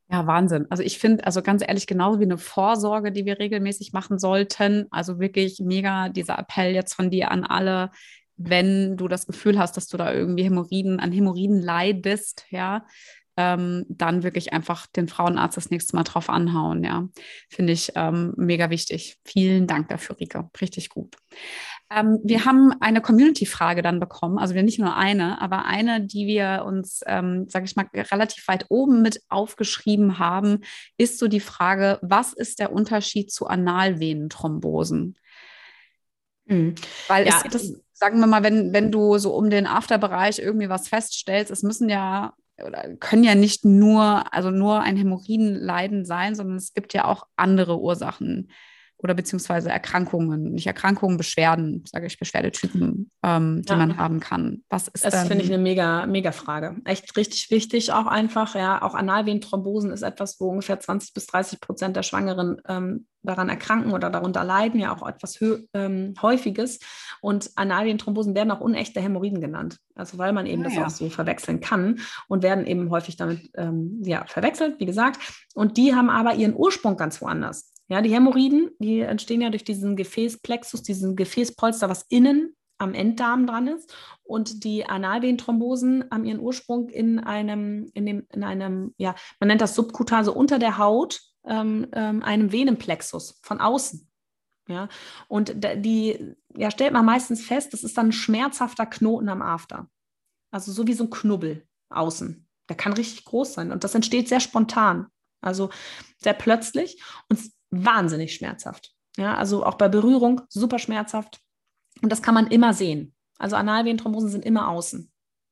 [0.09, 0.68] Ja, Wahnsinn.
[0.70, 4.86] Also ich finde, also ganz ehrlich, genauso wie eine Vorsorge, die wir regelmäßig machen sollten.
[4.91, 7.89] Also wirklich mega dieser Appell jetzt von dir an alle,
[8.38, 12.86] wenn du das Gefühl hast, dass du da irgendwie Hämorrhoiden, an Hämorrhoiden leidest, ja,
[13.36, 16.84] ähm, dann wirklich einfach den Frauenarzt das nächste Mal drauf anhauen.
[16.84, 17.07] Ja,
[17.49, 19.17] finde ich ähm, mega wichtig.
[19.25, 20.49] Vielen Dank dafür, Rike.
[20.61, 21.15] Richtig gut.
[21.89, 26.63] Ähm, wir haben eine Community-Frage dann bekommen, also nicht nur eine, aber eine, die wir
[26.65, 30.59] uns, ähm, sage ich mal, relativ weit oben mit aufgeschrieben haben,
[30.97, 35.17] ist so die Frage, was ist der Unterschied zu Analvenenthrombosen?
[36.45, 36.75] Mhm.
[37.07, 37.73] Weil ja, es, das,
[38.04, 41.88] sagen wir mal, wenn, wenn du so um den Afterbereich irgendwie was feststellst, es müssen
[41.88, 47.06] ja oder können ja nicht nur, also nur ein Hämorrhoidenleiden sein, sondern es gibt ja
[47.06, 48.51] auch andere Ursachen
[49.04, 53.76] oder beziehungsweise Erkrankungen, nicht Erkrankungen, Beschwerden, sage ich, Beschwerdetypen, ähm, die ja.
[53.76, 54.64] man haben kann.
[54.70, 55.28] Was ist das?
[55.28, 56.78] finde ich eine mega, mega Frage.
[56.86, 58.56] Echt richtig wichtig auch einfach.
[58.56, 63.49] Ja, auch Analvenenthrombosen ist etwas, wo ungefähr 20 bis 30 Prozent der Schwangeren ähm, daran
[63.49, 65.39] erkranken oder darunter leiden, ja auch etwas
[65.74, 66.80] ähm, Häufiges.
[67.22, 69.80] Und Analvenenthrombosen werden auch unechte Hämorrhoiden genannt.
[69.95, 70.86] Also weil man eben ah, das ja.
[70.86, 75.20] auch so verwechseln kann und werden eben häufig damit ähm, ja, verwechselt, wie gesagt.
[75.56, 77.72] Und die haben aber ihren Ursprung ganz woanders.
[77.89, 83.45] Ja, die Hämorrhoiden, die entstehen ja durch diesen Gefäßplexus, diesen Gefäßpolster, was innen am Enddarm
[83.47, 83.93] dran ist.
[84.23, 89.61] Und die Analvenenthrombosen haben ihren Ursprung in einem, in dem, in einem, ja, man nennt
[89.61, 94.09] das Subkutase unter der Haut, ähm, ähm, einem Venenplexus von außen.
[94.69, 94.88] Ja,
[95.27, 99.89] und die, ja, stellt man meistens fest, das ist dann ein schmerzhafter Knoten am After.
[100.51, 102.47] Also so wie so ein Knubbel außen.
[102.69, 103.71] Der kann richtig groß sein.
[103.73, 105.07] Und das entsteht sehr spontan.
[105.41, 105.69] Also
[106.17, 107.03] sehr plötzlich.
[107.27, 107.41] Und
[107.74, 108.93] wahnsinnig schmerzhaft.
[109.17, 111.39] Ja, also auch bei Berührung super schmerzhaft.
[112.01, 113.13] Und das kann man immer sehen.
[113.38, 115.11] Also Analvenenthrombosen sind immer außen.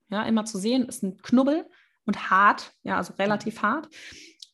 [0.09, 1.69] Ja, immer zu sehen, ist ein Knubbel
[2.05, 3.87] und hart, ja, also relativ hart.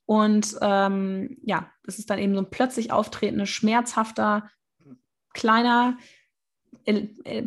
[0.05, 4.49] Und ähm, ja, das ist dann eben so ein plötzlich auftretender, schmerzhafter,
[5.34, 5.97] kleiner,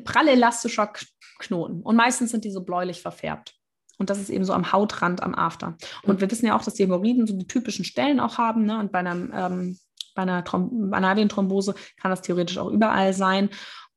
[0.04, 0.92] prallelastischer
[1.38, 1.82] Knoten.
[1.82, 3.54] Und meistens sind die so bläulich verfärbt.
[3.98, 5.76] Und das ist eben so am Hautrand, am After.
[6.02, 8.64] Und wir wissen ja auch, dass die Hämorrhoiden so die typischen Stellen auch haben.
[8.64, 8.78] Ne?
[8.78, 9.78] Und bei einem ähm,
[10.14, 13.50] bei einer Thromb Analvenenthrombose kann das theoretisch auch überall sein.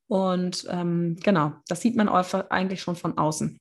[0.07, 3.59] Und ähm, genau, das sieht man eigentlich schon von außen.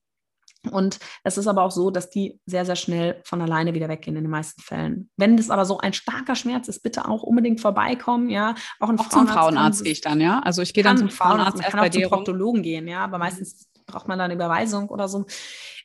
[0.70, 4.16] Und es ist aber auch so, dass die sehr, sehr schnell von alleine wieder weggehen
[4.16, 5.10] in den meisten Fällen.
[5.16, 8.54] Wenn das aber so ein starker Schmerz ist, bitte auch unbedingt vorbeikommen, ja.
[8.78, 10.38] Auch, ein auch Frauenarzt zum Frauenarzt gehe ich dann, ja.
[10.40, 13.02] Also ich gehe dann zum Frauenarzt, man kann auch zum Proktologen gehen, ja.
[13.02, 15.26] Aber meistens braucht man dann eine Überweisung oder so.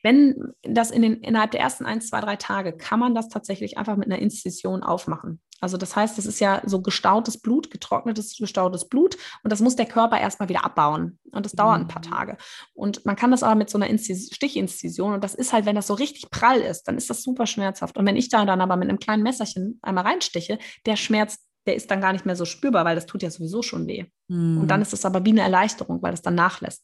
[0.04, 3.78] Wenn das in den, innerhalb der ersten ein, zwei, drei Tage, kann man das tatsächlich
[3.78, 5.40] einfach mit einer Inzision aufmachen.
[5.60, 9.76] Also das heißt, das ist ja so gestautes Blut, getrocknetes, gestautes Blut und das muss
[9.76, 11.18] der Körper erstmal wieder abbauen.
[11.32, 12.10] Und das dauert ein paar mhm.
[12.10, 12.36] Tage.
[12.74, 15.86] Und man kann das aber mit so einer Stichinzision und das ist halt, wenn das
[15.86, 17.96] so richtig prall ist, dann ist das super schmerzhaft.
[17.96, 21.76] Und wenn ich da dann aber mit einem kleinen Messerchen einmal reinstiche, der Schmerz, der
[21.76, 24.06] ist dann gar nicht mehr so spürbar, weil das tut ja sowieso schon weh.
[24.28, 24.60] Mhm.
[24.62, 26.82] Und dann ist es aber wie eine Erleichterung, weil das dann nachlässt.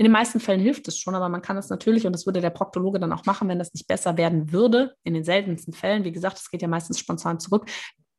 [0.00, 2.40] In den meisten Fällen hilft es schon, aber man kann das natürlich, und das würde
[2.40, 6.04] der Proktologe dann auch machen, wenn das nicht besser werden würde, in den seltensten Fällen,
[6.04, 7.66] wie gesagt, es geht ja meistens spontan zurück,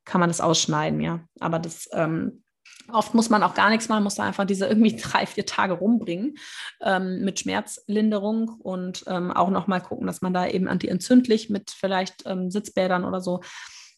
[0.06, 1.22] kann man das ausschneiden, ja.
[1.40, 2.44] Aber das ähm,
[2.88, 5.74] Oft muss man auch gar nichts machen, muss da einfach diese irgendwie drei, vier Tage
[5.74, 6.36] rumbringen
[6.82, 12.28] ähm, mit Schmerzlinderung und ähm, auch nochmal gucken, dass man da eben antientzündlich mit vielleicht
[12.28, 13.42] ähm, Sitzbädern oder so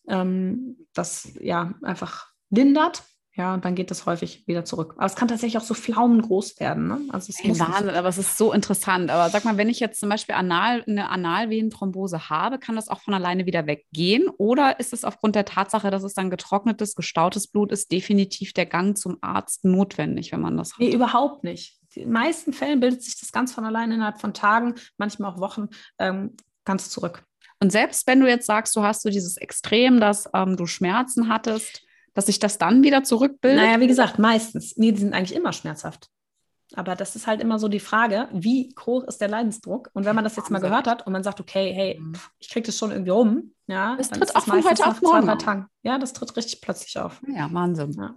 [0.07, 3.03] ähm, das ja einfach lindert.
[3.36, 4.93] Ja, und dann geht das häufig wieder zurück.
[4.95, 6.88] Aber es kann tatsächlich auch so flaumengroß werden.
[6.88, 7.01] Ne?
[7.09, 9.09] Also es hey, Wahnsinn, aber es ist so interessant.
[9.09, 13.01] Aber sag mal, wenn ich jetzt zum Beispiel Anal, eine Analvenenthrombose habe, kann das auch
[13.01, 14.29] von alleine wieder weggehen?
[14.38, 18.67] Oder ist es aufgrund der Tatsache, dass es dann getrocknetes, gestautes Blut ist, definitiv der
[18.67, 20.79] Gang zum Arzt notwendig, wenn man das hat?
[20.79, 21.79] Nee, überhaupt nicht.
[21.95, 25.39] In den meisten Fällen bildet sich das ganz von alleine innerhalb von Tagen, manchmal auch
[25.39, 27.23] Wochen, ähm, ganz zurück.
[27.59, 31.29] Und selbst wenn du jetzt sagst, du hast so dieses Extrem, dass ähm, du Schmerzen
[31.29, 31.81] hattest,
[32.14, 33.64] dass sich das dann wieder zurückbildet?
[33.64, 34.78] Naja, wie gesagt, meistens.
[34.78, 36.09] Nee, die sind eigentlich immer schmerzhaft.
[36.76, 39.89] Aber das ist halt immer so die Frage, wie hoch ist der Leidensdruck?
[39.93, 42.14] Und wenn man das jetzt mal gehört hat und man sagt, okay, hey, mhm.
[42.39, 45.68] ich kriege das schon irgendwie rum, ja, das tritt auch von heute auf morgen.
[45.84, 47.22] Ja, das tritt richtig plötzlich auf.
[47.28, 47.91] Ja, Wahnsinn.
[47.93, 48.16] Ja.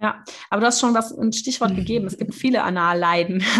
[0.00, 1.76] Ja, aber du hast schon was ein Stichwort mhm.
[1.76, 2.06] gegeben.
[2.06, 3.42] Es gibt viele Analleiden.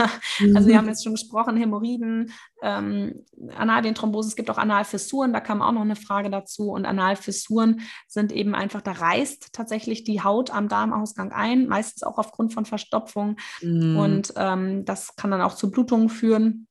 [0.54, 3.24] Also wir haben jetzt schon gesprochen, Hämorrhoiden, ähm,
[3.56, 6.70] Analventhrombose, es gibt auch Analfissuren, da kam auch noch eine Frage dazu.
[6.70, 12.18] Und Analfissuren sind eben einfach, da reißt tatsächlich die Haut am Darmausgang ein, meistens auch
[12.18, 13.36] aufgrund von Verstopfung.
[13.62, 13.96] Mhm.
[13.96, 16.66] Und ähm, das kann dann auch zu Blutungen führen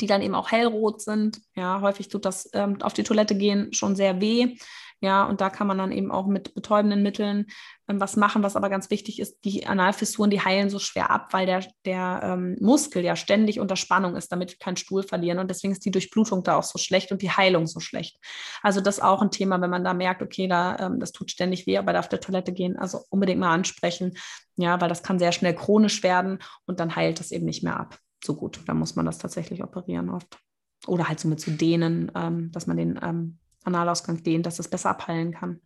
[0.00, 1.40] die dann eben auch hellrot sind.
[1.54, 4.56] Ja, häufig tut das ähm, auf die Toilette gehen schon sehr weh.
[5.00, 7.46] Ja, und da kann man dann eben auch mit betäubenden Mitteln
[7.88, 11.32] ähm, was machen, was aber ganz wichtig ist, die Analfissuren, die heilen so schwer ab,
[11.32, 15.38] weil der, der ähm, Muskel ja ständig unter Spannung ist, damit wir keinen Stuhl verlieren.
[15.38, 18.18] Und deswegen ist die Durchblutung da auch so schlecht und die Heilung so schlecht.
[18.62, 21.30] Also das ist auch ein Thema, wenn man da merkt, okay, da, ähm, das tut
[21.30, 24.16] ständig weh, aber da auf der Toilette gehen, also unbedingt mal ansprechen.
[24.56, 27.78] Ja, weil das kann sehr schnell chronisch werden und dann heilt das eben nicht mehr
[27.78, 27.98] ab.
[28.24, 28.60] So gut.
[28.66, 30.38] Da muss man das tatsächlich operieren oft.
[30.86, 34.68] Oder halt so mit zu dehnen, ähm, dass man den ähm, Analausgang dehnt, dass es
[34.68, 35.60] besser abheilen kann.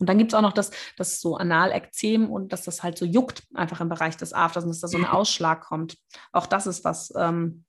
[0.00, 3.04] Und dann gibt es auch noch das, das so Analekzem und dass das halt so
[3.04, 5.96] juckt, einfach im Bereich des Afters und dass da so ein Ausschlag kommt.
[6.32, 7.64] Auch das ist was, ähm,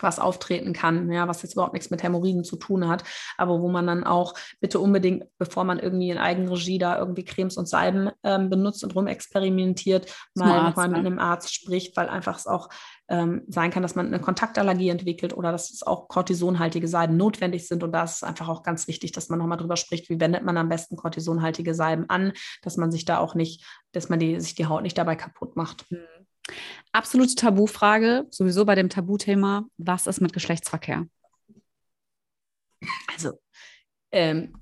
[0.00, 3.04] was auftreten kann, ja, was jetzt überhaupt nichts mit Hämorrhoiden zu tun hat,
[3.36, 7.58] aber wo man dann auch bitte unbedingt, bevor man irgendwie in Eigenregie da irgendwie Cremes
[7.58, 12.46] und Salben ähm, benutzt und rumexperimentiert, mal, mal mit einem Arzt spricht, weil einfach es
[12.46, 12.70] auch
[13.12, 17.68] ähm, sein kann, dass man eine Kontaktallergie entwickelt oder dass es auch kortisonhaltige Salben notwendig
[17.68, 17.84] sind.
[17.84, 20.44] Und da ist es einfach auch ganz wichtig, dass man nochmal drüber spricht, wie wendet
[20.44, 22.32] man am besten kortisonhaltige Salben an,
[22.62, 25.56] dass man sich da auch nicht, dass man die, sich die Haut nicht dabei kaputt
[25.56, 25.84] macht.
[25.92, 25.98] Mhm.
[26.92, 31.06] Absolute Tabufrage, sowieso bei dem Tabuthema, was ist mit Geschlechtsverkehr?
[33.12, 33.38] Also,
[34.10, 34.54] ähm,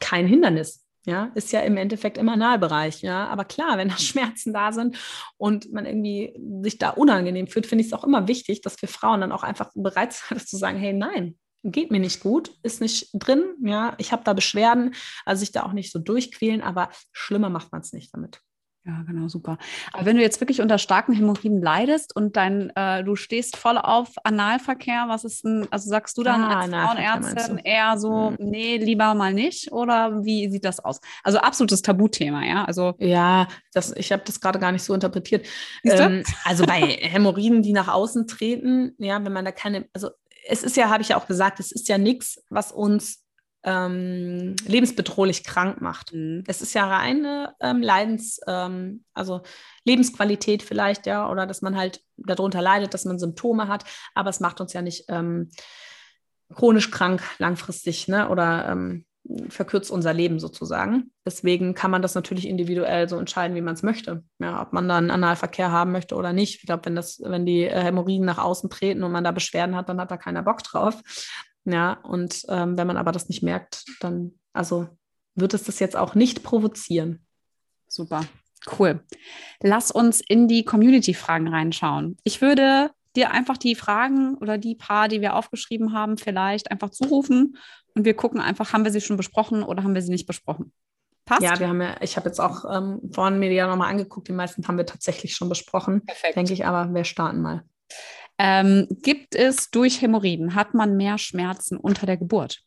[0.00, 0.85] kein Hindernis.
[1.06, 3.28] Ja, ist ja im Endeffekt im Analbereich, ja.
[3.28, 4.98] Aber klar, wenn da Schmerzen da sind
[5.36, 8.88] und man irgendwie sich da unangenehm fühlt, finde ich es auch immer wichtig, dass wir
[8.88, 12.80] Frauen dann auch einfach bereit sind, zu sagen, hey, nein, geht mir nicht gut, ist
[12.80, 14.94] nicht drin, ja, ich habe da Beschwerden,
[15.24, 18.40] also sich da auch nicht so durchquälen, aber schlimmer macht man es nicht damit.
[18.86, 19.58] Ja, genau, super.
[19.92, 23.78] Aber wenn du jetzt wirklich unter starken Hämorrhoiden leidest und dein, äh, du stehst voll
[23.78, 28.36] auf Analverkehr, was ist denn, also sagst du dann ah, als Frauenärztin eher so, mhm.
[28.38, 29.72] nee, lieber mal nicht?
[29.72, 31.00] Oder wie sieht das aus?
[31.24, 32.64] Also absolutes Tabuthema, ja?
[32.64, 35.44] Also ja, das, ich habe das gerade gar nicht so interpretiert.
[35.82, 40.10] Ähm, also bei Hämorrhoiden, die nach außen treten, ja, wenn man da keine, also
[40.48, 43.25] es ist ja, habe ich ja auch gesagt, es ist ja nichts, was uns
[43.62, 46.12] ähm, lebensbedrohlich krank macht.
[46.12, 46.44] Mhm.
[46.46, 49.42] Es ist ja reine ähm, Leidens, ähm, also
[49.84, 53.84] Lebensqualität vielleicht, ja, oder dass man halt darunter leidet, dass man Symptome hat,
[54.14, 55.50] aber es macht uns ja nicht ähm,
[56.54, 59.04] chronisch krank langfristig, ne, oder ähm,
[59.48, 61.10] verkürzt unser Leben sozusagen.
[61.24, 64.22] Deswegen kann man das natürlich individuell so entscheiden, wie man es möchte.
[64.38, 66.60] Ja, ob man dann Analverkehr haben möchte oder nicht.
[66.60, 69.76] Ich glaube, wenn das, wenn die äh, Hämorrhoiden nach außen treten und man da Beschwerden
[69.76, 71.02] hat, dann hat da keiner Bock drauf.
[71.66, 74.88] Ja, und ähm, wenn man aber das nicht merkt, dann, also
[75.34, 77.26] wird es das jetzt auch nicht provozieren.
[77.88, 78.24] Super.
[78.78, 79.04] Cool.
[79.60, 82.16] Lass uns in die Community-Fragen reinschauen.
[82.24, 86.90] Ich würde dir einfach die Fragen oder die paar, die wir aufgeschrieben haben, vielleicht einfach
[86.90, 87.56] zurufen
[87.94, 90.72] und wir gucken einfach, haben wir sie schon besprochen oder haben wir sie nicht besprochen.
[91.24, 91.42] Passt?
[91.42, 94.28] Ja, wir haben ja, ich habe jetzt auch ähm, vorhin mir die ja nochmal angeguckt,
[94.28, 96.04] die meisten haben wir tatsächlich schon besprochen.
[96.04, 96.36] Perfekt.
[96.36, 97.64] Denke ich, aber wir starten mal.
[98.38, 102.60] Ähm, gibt es durch Hämorrhoiden, hat man mehr Schmerzen unter der Geburt?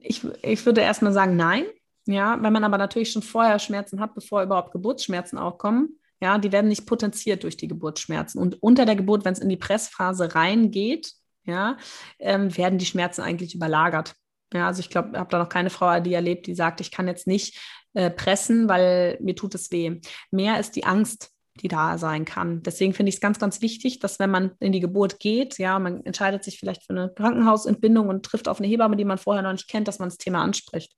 [0.00, 1.64] Ich, ich würde erstmal sagen, nein.
[2.06, 6.52] Ja, wenn man aber natürlich schon vorher Schmerzen hat, bevor überhaupt Geburtsschmerzen aufkommen, ja, die
[6.52, 8.40] werden nicht potenziert durch die Geburtsschmerzen.
[8.40, 11.12] Und unter der Geburt, wenn es in die Pressphase reingeht,
[11.44, 11.76] ja,
[12.18, 14.14] ähm, werden die Schmerzen eigentlich überlagert.
[14.52, 16.90] Ja, also ich glaube, ich habe da noch keine Frau die erlebt, die sagt, ich
[16.90, 17.58] kann jetzt nicht
[17.94, 20.00] äh, pressen, weil mir tut es weh.
[20.30, 22.62] Mehr ist die Angst, die da sein kann.
[22.62, 25.78] Deswegen finde ich es ganz, ganz wichtig, dass wenn man in die Geburt geht, ja,
[25.78, 29.42] man entscheidet sich vielleicht für eine Krankenhausentbindung und trifft auf eine Hebamme, die man vorher
[29.42, 30.92] noch nicht kennt, dass man das Thema anspricht.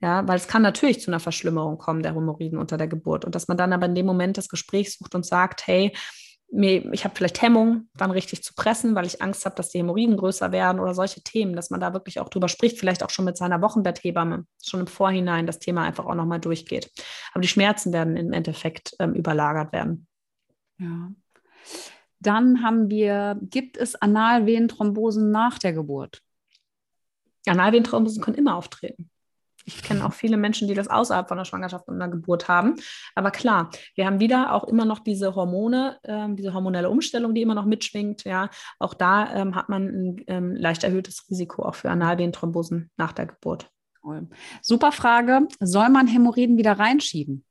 [0.00, 3.34] Ja, weil es kann natürlich zu einer Verschlimmerung kommen der Hämorrhoiden unter der Geburt und
[3.34, 5.92] dass man dann aber in dem Moment das Gespräch sucht und sagt, hey,
[6.50, 9.78] mir, ich habe vielleicht Hemmung, dann richtig zu pressen, weil ich Angst habe, dass die
[9.78, 13.10] Hämorrhoiden größer werden oder solche Themen, dass man da wirklich auch drüber spricht, vielleicht auch
[13.10, 16.90] schon mit seiner Wochenbetthebamme, schon im Vorhinein das Thema einfach auch nochmal durchgeht.
[17.32, 20.06] Aber die Schmerzen werden im Endeffekt ähm, überlagert werden.
[20.78, 21.12] Ja.
[22.20, 26.22] Dann haben wir, gibt es Analvenenthrombosen nach der Geburt?
[27.46, 29.10] Analvenenthrombosen können immer auftreten.
[29.68, 32.76] Ich kenne auch viele Menschen, die das außerhalb von der Schwangerschaft und der Geburt haben.
[33.14, 37.42] Aber klar, wir haben wieder auch immer noch diese Hormone, ähm, diese hormonelle Umstellung, die
[37.42, 38.24] immer noch mitschwingt.
[38.24, 38.48] Ja,
[38.78, 43.26] auch da ähm, hat man ein ähm, leicht erhöhtes Risiko auch für Analvenenthrombosen nach der
[43.26, 43.70] Geburt.
[44.02, 44.28] Cool.
[44.62, 45.46] Super Frage.
[45.60, 47.44] Soll man Hämorrhoiden wieder reinschieben?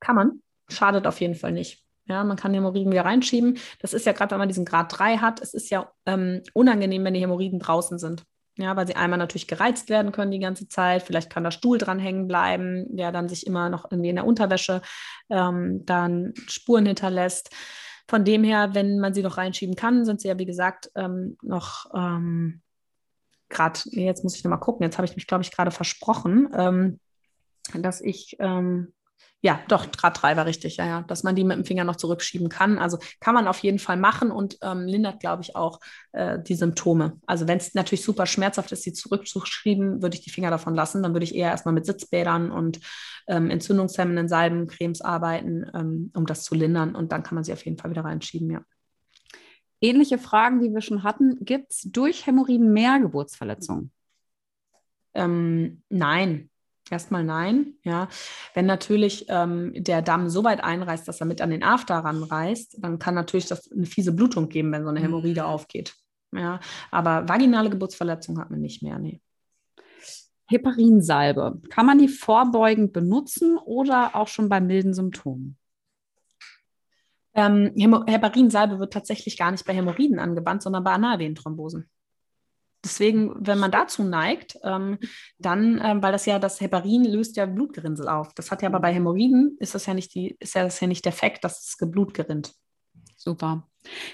[0.00, 0.42] Kann man.
[0.68, 1.84] Schadet auf jeden Fall nicht.
[2.06, 3.58] Ja, man kann Hämorrhoiden wieder reinschieben.
[3.80, 7.04] Das ist ja gerade, wenn man diesen Grad 3 hat, es ist ja ähm, unangenehm,
[7.04, 8.24] wenn die Hämorrhoiden draußen sind.
[8.56, 11.02] Ja, weil sie einmal natürlich gereizt werden können die ganze Zeit.
[11.02, 14.26] Vielleicht kann der Stuhl dran hängen bleiben, der dann sich immer noch irgendwie in der
[14.26, 14.80] Unterwäsche
[15.28, 17.50] ähm, dann Spuren hinterlässt.
[18.06, 21.36] Von dem her, wenn man sie noch reinschieben kann, sind sie ja, wie gesagt, ähm,
[21.42, 22.62] noch ähm,
[23.48, 27.00] gerade, jetzt muss ich nochmal gucken, jetzt habe ich mich, glaube ich, gerade versprochen, ähm,
[27.72, 28.92] dass ich ähm,
[29.44, 31.96] ja, doch, Grad 3 war richtig, ja, ja, dass man die mit dem Finger noch
[31.96, 32.78] zurückschieben kann.
[32.78, 35.80] Also kann man auf jeden Fall machen und ähm, lindert, glaube ich, auch
[36.12, 37.20] äh, die Symptome.
[37.26, 41.02] Also wenn es natürlich super schmerzhaft ist, sie zurückzuschieben, würde ich die Finger davon lassen.
[41.02, 42.80] Dann würde ich eher erstmal mit Sitzbädern und
[43.26, 46.94] ähm, entzündungshemmenden Salben, Cremes arbeiten, ähm, um das zu lindern.
[46.94, 48.62] Und dann kann man sie auf jeden Fall wieder reinschieben, ja.
[49.82, 51.44] Ähnliche Fragen, die wir schon hatten.
[51.44, 53.92] Gibt es durch Hämorrhoiden mehr Geburtsverletzungen?
[55.12, 56.48] Ähm, nein,
[56.90, 58.08] Erstmal nein, ja.
[58.52, 62.76] Wenn natürlich ähm, der Damm so weit einreißt, dass er mit an den After ranreißt,
[62.78, 65.46] dann kann natürlich das eine fiese Blutung geben, wenn so eine Hämorrhoide mhm.
[65.46, 65.94] aufgeht.
[66.32, 66.60] Ja,
[66.90, 69.20] aber vaginale Geburtsverletzung hat man nicht mehr, nee.
[70.46, 75.56] Heparinsalbe, kann man die vorbeugend benutzen oder auch schon bei milden Symptomen?
[77.32, 77.72] Ähm,
[78.06, 81.88] Heparinsalbe wird tatsächlich gar nicht bei Hämorrhoiden angewandt, sondern bei Analvenenthrombosen.
[82.84, 84.98] Deswegen, wenn man dazu neigt, ähm,
[85.38, 88.34] dann, ähm, weil das ja das Heparin löst ja Blutgerinnsel auf.
[88.34, 90.86] Das hat ja aber bei Hämorrhoiden ist das ja nicht die, ist ja das ja
[90.86, 92.52] nicht der Fakt, dass es Blut gerinnt.
[93.16, 93.66] Super.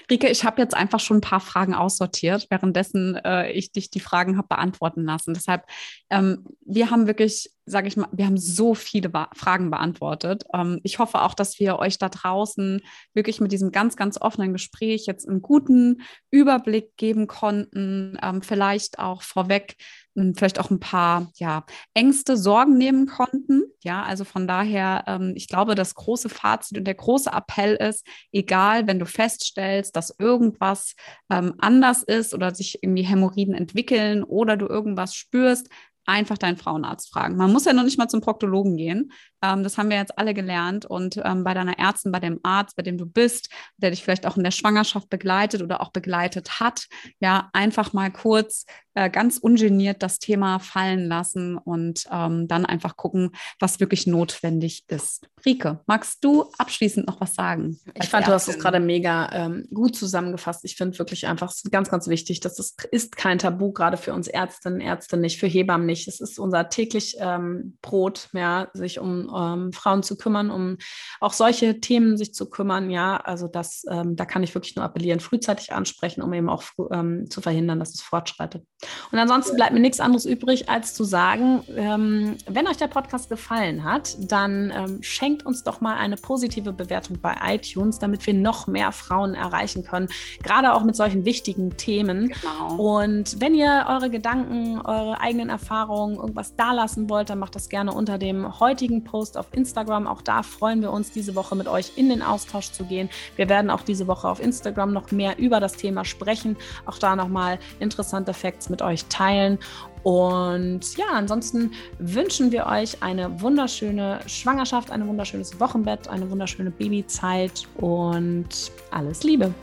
[0.09, 3.99] Rike, ich habe jetzt einfach schon ein paar Fragen aussortiert, währenddessen äh, ich dich die
[3.99, 5.33] Fragen habe beantworten lassen.
[5.33, 5.65] Deshalb,
[6.09, 10.43] ähm, wir haben wirklich, sage ich mal, wir haben so viele Be Fragen beantwortet.
[10.53, 12.81] Ähm, ich hoffe auch, dass wir euch da draußen
[13.13, 16.01] wirklich mit diesem ganz, ganz offenen Gespräch jetzt einen guten
[16.31, 19.77] Überblick geben konnten, ähm, vielleicht auch vorweg
[20.13, 23.63] vielleicht auch ein paar ja, Ängste, Sorgen nehmen konnten.
[23.81, 28.05] Ja, also von daher, ähm, ich glaube, das große Fazit und der große Appell ist,
[28.31, 30.95] egal, wenn du feststellst, dass irgendwas
[31.29, 35.69] ähm, anders ist oder sich irgendwie Hämorrhoiden entwickeln oder du irgendwas spürst,
[36.05, 37.37] einfach deinen Frauenarzt fragen.
[37.37, 39.11] Man muss ja noch nicht mal zum Proktologen gehen.
[39.41, 40.85] Ähm, das haben wir jetzt alle gelernt.
[40.85, 44.25] Und ähm, bei deiner Ärztin, bei dem Arzt, bei dem du bist, der dich vielleicht
[44.25, 46.87] auch in der Schwangerschaft begleitet oder auch begleitet hat,
[47.19, 52.97] ja, einfach mal kurz äh, ganz ungeniert das Thema fallen lassen und ähm, dann einfach
[52.97, 55.27] gucken, was wirklich notwendig ist.
[55.45, 57.79] Rike, magst du abschließend noch was sagen?
[57.95, 60.65] Ich fand, du hast es gerade mega ähm, gut zusammengefasst.
[60.65, 64.27] Ich finde wirklich einfach ganz, ganz wichtig, dass es ist kein Tabu, gerade für uns
[64.27, 66.07] Ärztinnen, Ärzte nicht, für Hebammen nicht.
[66.07, 70.77] Es ist unser täglich ähm, Brot, ja, sich um ähm, Frauen zu kümmern, um
[71.19, 72.89] auch solche Themen sich zu kümmern.
[72.89, 76.63] Ja, also das, ähm, da kann ich wirklich nur appellieren, frühzeitig ansprechen, um eben auch
[76.91, 78.65] ähm, zu verhindern, dass es fortschreitet.
[79.11, 83.29] Und ansonsten bleibt mir nichts anderes übrig, als zu sagen, ähm, wenn euch der Podcast
[83.29, 88.33] gefallen hat, dann ähm, schenkt uns doch mal eine positive Bewertung bei iTunes, damit wir
[88.33, 90.07] noch mehr Frauen erreichen können,
[90.43, 92.29] gerade auch mit solchen wichtigen Themen.
[92.29, 92.75] Genau.
[92.75, 97.93] Und wenn ihr eure Gedanken, eure eigenen Erfahrungen, irgendwas dalassen wollt, dann macht das gerne
[97.93, 100.07] unter dem heutigen Post Post auf Instagram.
[100.07, 103.07] Auch da freuen wir uns, diese Woche mit euch in den Austausch zu gehen.
[103.35, 106.57] Wir werden auch diese Woche auf Instagram noch mehr über das Thema sprechen.
[106.87, 109.59] Auch da nochmal interessante Facts mit euch teilen.
[110.01, 117.67] Und ja, ansonsten wünschen wir euch eine wunderschöne Schwangerschaft, ein wunderschönes Wochenbett, eine wunderschöne Babyzeit
[117.77, 119.53] und alles Liebe.